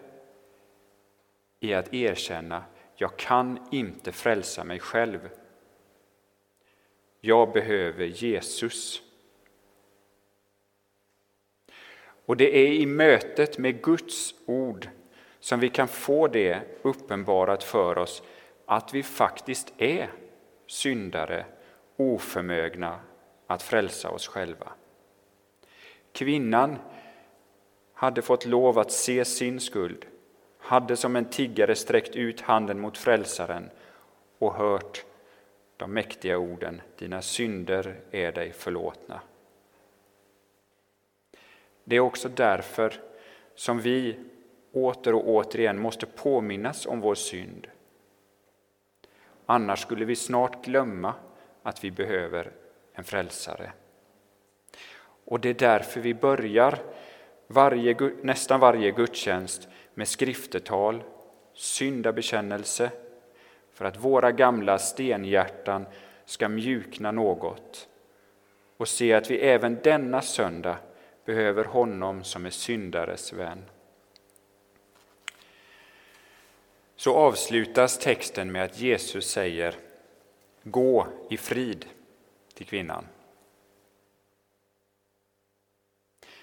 i 1.59 1.73
att 1.73 1.93
erkänna 1.93 2.63
jag 3.01 3.17
kan 3.17 3.67
inte 3.71 4.11
frälsa 4.11 4.63
mig 4.63 4.79
själv. 4.79 5.29
Jag 7.21 7.51
behöver 7.51 8.05
Jesus. 8.05 9.01
Och 12.29 12.37
det 12.37 12.57
är 12.57 12.71
i 12.71 12.85
mötet 12.85 13.57
med 13.57 13.81
Guds 13.81 14.35
ord 14.45 14.89
som 15.39 15.59
vi 15.59 15.69
kan 15.69 15.87
få 15.87 16.27
det 16.27 16.61
uppenbarat 16.81 17.63
för 17.63 17.97
oss 17.97 18.23
att 18.65 18.93
vi 18.93 19.03
faktiskt 19.03 19.73
är 19.77 20.09
syndare, 20.67 21.45
oförmögna 21.95 22.99
att 23.47 23.63
frälsa 23.63 24.09
oss 24.09 24.27
själva. 24.27 24.71
Kvinnan 26.11 26.75
hade 27.93 28.21
fått 28.21 28.45
lov 28.45 28.79
att 28.79 28.91
se 28.91 29.25
sin 29.25 29.59
skuld, 29.59 30.05
hade 30.59 30.95
som 30.95 31.15
en 31.15 31.25
tiggare 31.25 31.75
sträckt 31.75 32.15
ut 32.15 32.41
handen 32.41 32.79
mot 32.79 32.97
frälsaren 32.97 33.69
och 34.39 34.53
hört 34.53 35.05
de 35.77 35.93
mäktiga 35.93 36.37
orden 36.37 36.81
Dina 36.97 37.21
synder 37.21 37.99
är 38.11 38.31
dig 38.31 38.51
förlåtna. 38.51 39.21
Det 41.89 41.95
är 41.95 41.99
också 41.99 42.29
därför 42.29 42.93
som 43.55 43.79
vi 43.79 44.19
åter 44.71 45.13
och 45.15 45.29
återigen 45.29 45.79
måste 45.79 46.05
påminnas 46.05 46.85
om 46.85 47.01
vår 47.01 47.15
synd. 47.15 47.67
Annars 49.45 49.81
skulle 49.81 50.05
vi 50.05 50.15
snart 50.15 50.65
glömma 50.65 51.13
att 51.63 51.83
vi 51.83 51.91
behöver 51.91 52.51
en 52.93 53.03
frälsare. 53.03 53.71
Och 55.25 55.39
det 55.39 55.49
är 55.49 55.53
därför 55.53 56.01
vi 56.01 56.13
börjar 56.13 56.79
varje, 57.47 58.11
nästan 58.21 58.59
varje 58.59 58.91
gudstjänst 58.91 59.67
med 59.93 60.07
skriftetal, 60.07 61.03
syndabekännelse, 61.53 62.91
för 63.73 63.85
att 63.85 63.97
våra 63.97 64.31
gamla 64.31 64.77
stenhjärtan 64.77 65.85
ska 66.25 66.49
mjukna 66.49 67.11
något 67.11 67.89
och 68.77 68.87
se 68.87 69.13
att 69.13 69.31
vi 69.31 69.39
även 69.39 69.77
denna 69.83 70.21
söndag 70.21 70.77
behöver 71.25 71.65
honom 71.65 72.23
som 72.23 72.45
är 72.45 72.49
syndares 72.49 73.33
vän. 73.33 73.65
Så 76.95 77.15
avslutas 77.15 77.97
texten 77.97 78.51
med 78.51 78.63
att 78.63 78.79
Jesus 78.79 79.31
säger 79.31 79.75
Gå 80.63 81.07
i 81.29 81.37
frid 81.37 81.85
till 82.53 82.65
kvinnan. 82.65 83.05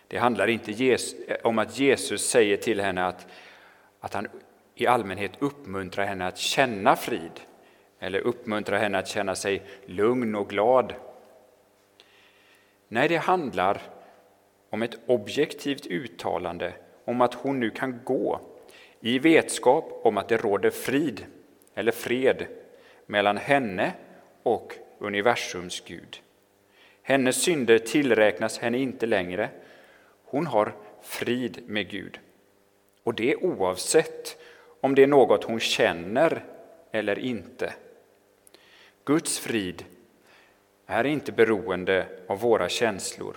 Det 0.08 0.18
handlar 0.18 0.46
inte 0.46 0.98
om 1.44 1.58
att 1.58 1.78
Jesus 1.78 2.28
säger 2.28 2.56
till 2.56 2.80
henne 2.80 3.06
att 3.06 3.26
att 4.00 4.14
han 4.14 4.28
i 4.74 4.86
allmänhet 4.86 5.32
uppmuntrar 5.38 6.06
henne 6.06 6.26
att 6.26 6.38
känna 6.38 6.96
frid 6.96 7.40
eller 7.98 8.18
uppmuntrar 8.18 8.78
henne 8.78 8.98
att 8.98 9.08
känna 9.08 9.34
sig 9.34 9.62
lugn 9.86 10.34
och 10.34 10.50
glad. 10.50 10.94
Nej, 12.88 13.08
det 13.08 13.16
handlar 13.16 13.82
om 14.70 14.82
ett 14.82 14.98
objektivt 15.06 15.86
uttalande 15.86 16.72
om 17.04 17.20
att 17.20 17.34
hon 17.34 17.60
nu 17.60 17.70
kan 17.70 18.00
gå 18.04 18.40
i 19.00 19.18
vetskap 19.18 20.00
om 20.02 20.18
att 20.18 20.28
det 20.28 20.36
råder 20.36 20.70
frid 20.70 21.26
eller 21.74 21.92
fred 21.92 22.46
mellan 23.06 23.36
henne 23.36 23.92
och 24.42 24.74
universums 24.98 25.80
Gud. 25.86 26.20
Hennes 27.02 27.42
synder 27.42 27.78
tillräknas 27.78 28.58
henne 28.58 28.78
inte 28.78 29.06
längre. 29.06 29.48
Hon 30.24 30.46
har 30.46 30.74
frid 31.02 31.62
med 31.66 31.90
Gud. 31.90 32.18
Och 33.02 33.14
det 33.14 33.36
oavsett 33.36 34.36
om 34.80 34.94
det 34.94 35.02
är 35.02 35.06
något 35.06 35.44
hon 35.44 35.60
känner 35.60 36.44
eller 36.92 37.18
inte. 37.18 37.72
Guds 39.04 39.38
frid 39.38 39.84
är 40.86 41.04
inte 41.04 41.32
beroende 41.32 42.06
av 42.26 42.40
våra 42.40 42.68
känslor. 42.68 43.36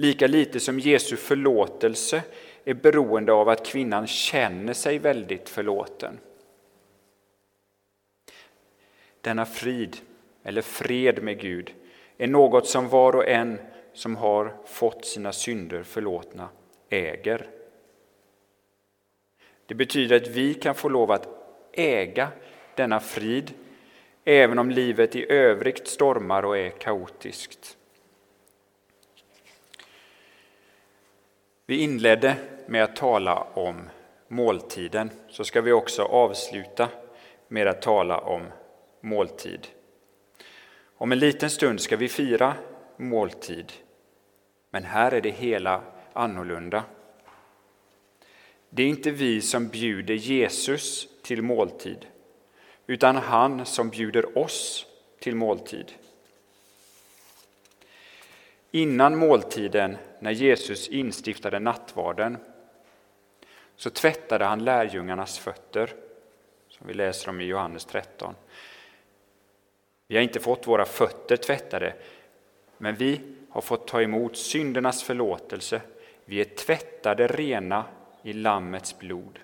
Lika 0.00 0.26
lite 0.26 0.60
som 0.60 0.78
Jesu 0.78 1.16
förlåtelse 1.16 2.22
är 2.64 2.74
beroende 2.74 3.32
av 3.32 3.48
att 3.48 3.66
kvinnan 3.66 4.06
känner 4.06 4.72
sig 4.72 4.98
väldigt 4.98 5.48
förlåten. 5.48 6.18
Denna 9.20 9.46
frid, 9.46 9.96
eller 10.42 10.62
fred 10.62 11.22
med 11.22 11.40
Gud, 11.40 11.74
är 12.18 12.26
något 12.26 12.66
som 12.66 12.88
var 12.88 13.16
och 13.16 13.28
en 13.28 13.58
som 13.92 14.16
har 14.16 14.56
fått 14.66 15.04
sina 15.04 15.32
synder 15.32 15.82
förlåtna 15.82 16.48
äger. 16.88 17.48
Det 19.66 19.74
betyder 19.74 20.16
att 20.16 20.28
vi 20.28 20.54
kan 20.54 20.74
få 20.74 20.88
lov 20.88 21.10
att 21.10 21.28
äga 21.72 22.28
denna 22.74 23.00
frid 23.00 23.54
även 24.24 24.58
om 24.58 24.70
livet 24.70 25.16
i 25.16 25.32
övrigt 25.32 25.88
stormar 25.88 26.42
och 26.42 26.58
är 26.58 26.70
kaotiskt. 26.70 27.77
Vi 31.70 31.76
inledde 31.76 32.36
med 32.66 32.84
att 32.84 32.96
tala 32.96 33.42
om 33.54 33.90
måltiden, 34.28 35.10
så 35.28 35.44
ska 35.44 35.60
vi 35.60 35.72
också 35.72 36.02
avsluta 36.02 36.88
med 37.48 37.66
att 37.66 37.82
tala 37.82 38.18
om 38.18 38.42
måltid. 39.00 39.66
Om 40.96 41.12
en 41.12 41.18
liten 41.18 41.50
stund 41.50 41.80
ska 41.80 41.96
vi 41.96 42.08
fira 42.08 42.54
måltid, 42.96 43.72
men 44.70 44.84
här 44.84 45.12
är 45.12 45.20
det 45.20 45.30
hela 45.30 45.82
annorlunda. 46.12 46.84
Det 48.70 48.82
är 48.82 48.86
inte 48.86 49.10
vi 49.10 49.40
som 49.40 49.68
bjuder 49.68 50.14
Jesus 50.14 51.08
till 51.22 51.42
måltid, 51.42 52.06
utan 52.86 53.16
han 53.16 53.66
som 53.66 53.90
bjuder 53.90 54.38
oss 54.38 54.86
till 55.20 55.36
måltid. 55.36 55.92
Innan 58.70 59.16
måltiden, 59.16 59.96
när 60.18 60.30
Jesus 60.30 60.88
instiftade 60.88 61.58
nattvarden, 61.58 62.36
så 63.76 63.90
tvättade 63.90 64.44
han 64.44 64.64
lärjungarnas 64.64 65.38
fötter, 65.38 65.94
som 66.68 66.86
vi 66.86 66.94
läser 66.94 67.28
om 67.28 67.40
i 67.40 67.44
Johannes 67.44 67.84
13. 67.84 68.34
Vi 70.06 70.16
har 70.16 70.22
inte 70.22 70.40
fått 70.40 70.66
våra 70.66 70.84
fötter 70.84 71.36
tvättade, 71.36 71.94
men 72.78 72.94
vi 72.94 73.20
har 73.50 73.60
fått 73.60 73.86
ta 73.86 74.02
emot 74.02 74.36
syndernas 74.36 75.02
förlåtelse. 75.02 75.80
Vi 76.24 76.40
är 76.40 76.44
tvättade 76.44 77.26
rena 77.26 77.84
i 78.22 78.32
Lammets 78.32 78.98
blod. 78.98 79.38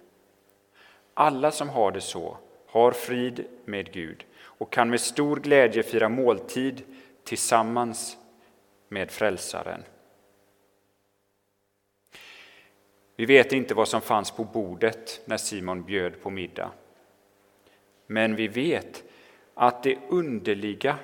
Alla 1.14 1.50
som 1.50 1.68
har 1.68 1.92
det 1.92 2.00
så 2.00 2.36
har 2.66 2.92
frid 2.92 3.44
med 3.64 3.92
Gud 3.92 4.24
och 4.36 4.72
kan 4.72 4.90
med 4.90 5.00
stor 5.00 5.36
glädje 5.36 5.82
fira 5.82 6.08
måltid 6.08 6.82
tillsammans 7.24 8.16
med 8.94 9.10
Frälsaren. 9.10 9.84
Vi 13.16 13.26
vet 13.26 13.52
inte 13.52 13.74
vad 13.74 13.88
som 13.88 14.00
fanns 14.00 14.30
på 14.30 14.44
bordet 14.44 15.20
när 15.24 15.36
Simon 15.36 15.84
bjöd 15.84 16.22
på 16.22 16.30
middag. 16.30 16.70
Men 18.06 18.36
vi 18.36 18.48
vet 18.48 19.04
att 19.54 19.82
det 19.82 19.98
underliga 20.08 20.98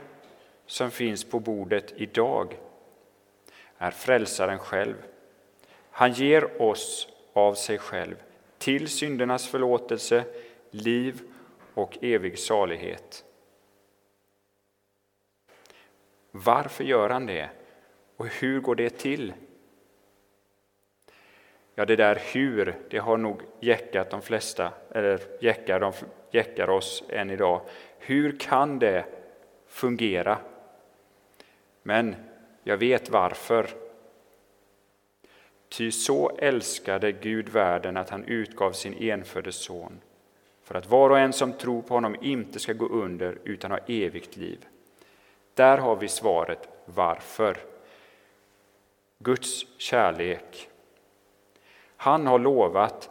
som 0.66 0.90
finns 0.90 1.24
på 1.24 1.40
bordet 1.40 1.92
idag 1.96 2.56
är 3.78 3.90
Frälsaren 3.90 4.58
själv. 4.58 4.94
Han 5.90 6.12
ger 6.12 6.62
oss 6.62 7.08
av 7.32 7.54
sig 7.54 7.78
själv 7.78 8.16
till 8.58 8.88
syndernas 8.88 9.48
förlåtelse, 9.48 10.24
liv 10.70 11.20
och 11.74 11.98
evig 12.02 12.38
salighet. 12.38 13.24
Varför 16.30 16.84
gör 16.84 17.10
han 17.10 17.26
det? 17.26 17.50
Och 18.20 18.26
hur 18.26 18.60
går 18.60 18.74
det 18.74 18.90
till? 18.90 19.32
Ja, 21.74 21.84
det 21.84 21.96
där 21.96 22.22
hur, 22.32 22.78
det 22.90 22.98
har 22.98 23.16
nog 23.16 23.42
jäckat 23.60 24.10
de 24.10 24.22
flesta, 24.22 24.72
eller 24.90 25.20
jäckar, 25.40 25.80
de, 25.80 25.92
jäckar 26.30 26.70
oss 26.70 27.04
än 27.08 27.30
idag. 27.30 27.60
Hur 27.98 28.38
kan 28.38 28.78
det 28.78 29.04
fungera? 29.66 30.38
Men 31.82 32.16
jag 32.64 32.76
vet 32.76 33.10
varför. 33.10 33.66
Ty 35.68 35.90
så 35.90 36.36
älskade 36.38 37.12
Gud 37.12 37.48
världen 37.48 37.96
att 37.96 38.10
han 38.10 38.24
utgav 38.24 38.72
sin 38.72 38.94
enfödde 38.94 39.52
son 39.52 40.00
för 40.62 40.74
att 40.74 40.86
var 40.86 41.10
och 41.10 41.18
en 41.18 41.32
som 41.32 41.52
tror 41.52 41.82
på 41.82 41.94
honom 41.94 42.16
inte 42.20 42.58
ska 42.58 42.72
gå 42.72 42.88
under 42.88 43.38
utan 43.44 43.70
ha 43.70 43.78
evigt 43.78 44.36
liv. 44.36 44.66
Där 45.54 45.78
har 45.78 45.96
vi 45.96 46.08
svaret 46.08 46.68
varför. 46.84 47.69
Guds 49.22 49.66
kärlek. 49.78 50.68
Han 51.96 52.26
har 52.26 52.38
lovat 52.38 53.10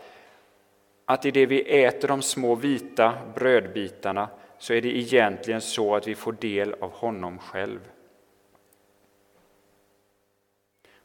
att 1.06 1.26
i 1.26 1.32
det 1.32 1.46
vi 1.46 1.84
äter 1.84 2.08
de 2.08 2.22
små 2.22 2.56
vita 2.56 3.18
brödbitarna 3.36 4.30
så 4.58 4.74
är 4.74 4.82
det 4.82 4.98
egentligen 4.98 5.62
så 5.62 5.96
att 5.96 6.08
vi 6.08 6.16
får 6.16 6.32
del 6.32 6.74
av 6.74 6.92
honom 6.92 7.40
själv. 7.40 7.80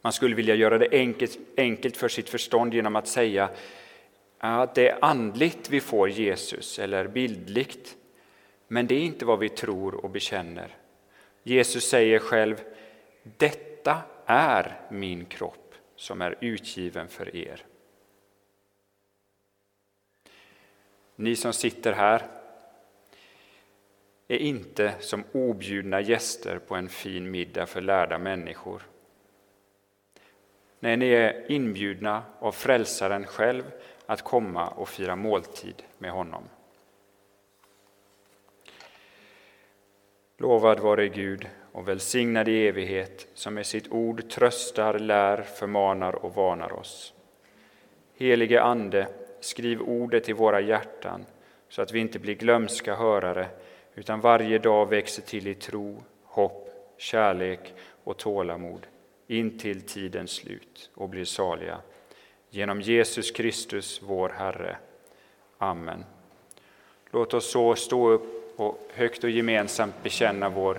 Man 0.00 0.12
skulle 0.12 0.34
vilja 0.34 0.54
göra 0.54 0.78
det 0.78 0.88
enkelt, 0.92 1.38
enkelt 1.56 1.96
för 1.96 2.08
sitt 2.08 2.28
förstånd 2.28 2.74
genom 2.74 2.96
att 2.96 3.08
säga 3.08 3.50
att 4.38 4.74
det 4.74 4.88
är 4.88 5.04
andligt 5.04 5.70
vi 5.70 5.80
får 5.80 6.08
Jesus, 6.08 6.78
eller 6.78 7.08
bildligt. 7.08 7.96
Men 8.68 8.86
det 8.86 8.94
är 8.94 9.00
inte 9.00 9.24
vad 9.24 9.38
vi 9.38 9.48
tror 9.48 9.94
och 9.94 10.10
bekänner. 10.10 10.76
Jesus 11.42 11.88
säger 11.88 12.18
själv, 12.18 12.60
detta 13.22 13.98
är 14.26 14.80
min 14.90 15.24
kropp 15.24 15.74
som 15.96 16.22
är 16.22 16.38
utgiven 16.40 17.08
för 17.08 17.36
er. 17.36 17.66
Ni 21.16 21.36
som 21.36 21.52
sitter 21.52 21.92
här 21.92 22.26
är 24.28 24.38
inte 24.38 24.94
som 25.00 25.24
objudna 25.32 26.00
gäster 26.00 26.58
på 26.58 26.74
en 26.74 26.88
fin 26.88 27.30
middag 27.30 27.66
för 27.66 27.80
lärda 27.80 28.18
människor. 28.18 28.82
Nej, 30.80 30.96
ni 30.96 31.08
är 31.08 31.50
inbjudna 31.50 32.22
av 32.38 32.52
Frälsaren 32.52 33.26
själv 33.26 33.72
att 34.06 34.22
komma 34.22 34.68
och 34.68 34.88
fira 34.88 35.16
måltid 35.16 35.82
med 35.98 36.10
honom. 36.10 36.48
Lovad 40.36 40.80
vare 40.80 41.08
Gud 41.08 41.48
och 41.74 41.88
välsignad 41.88 42.48
i 42.48 42.66
evighet 42.66 43.26
som 43.34 43.54
med 43.54 43.66
sitt 43.66 43.92
ord 43.92 44.28
tröstar, 44.28 44.98
lär, 44.98 45.42
förmanar 45.42 46.24
och 46.24 46.34
varnar 46.34 46.72
oss. 46.72 47.14
Helige 48.16 48.62
Ande, 48.62 49.08
skriv 49.40 49.80
ordet 49.80 50.28
i 50.28 50.32
våra 50.32 50.60
hjärtan 50.60 51.24
så 51.68 51.82
att 51.82 51.92
vi 51.92 51.98
inte 51.98 52.18
blir 52.18 52.34
glömska 52.34 52.94
hörare 52.94 53.46
utan 53.94 54.20
varje 54.20 54.58
dag 54.58 54.88
växer 54.88 55.22
till 55.22 55.46
i 55.46 55.54
tro, 55.54 56.02
hopp, 56.24 56.68
kärlek 56.98 57.74
och 58.04 58.16
tålamod 58.16 58.86
in 59.26 59.58
till 59.58 59.80
tidens 59.82 60.30
slut 60.30 60.90
och 60.94 61.08
blir 61.08 61.24
saliga. 61.24 61.78
Genom 62.50 62.80
Jesus 62.80 63.30
Kristus, 63.30 64.00
vår 64.02 64.28
Herre. 64.28 64.76
Amen. 65.58 66.04
Låt 67.10 67.34
oss 67.34 67.52
så 67.52 67.74
stå 67.74 68.10
upp 68.10 68.60
och 68.60 68.88
högt 68.94 69.24
och 69.24 69.30
gemensamt 69.30 70.02
bekänna 70.02 70.48
vår 70.48 70.78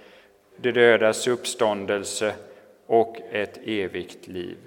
de 0.61 0.71
dödas 0.71 1.27
uppståndelse 1.27 2.35
och 2.87 3.17
ett 3.31 3.59
evigt 3.65 4.27
liv. 4.27 4.57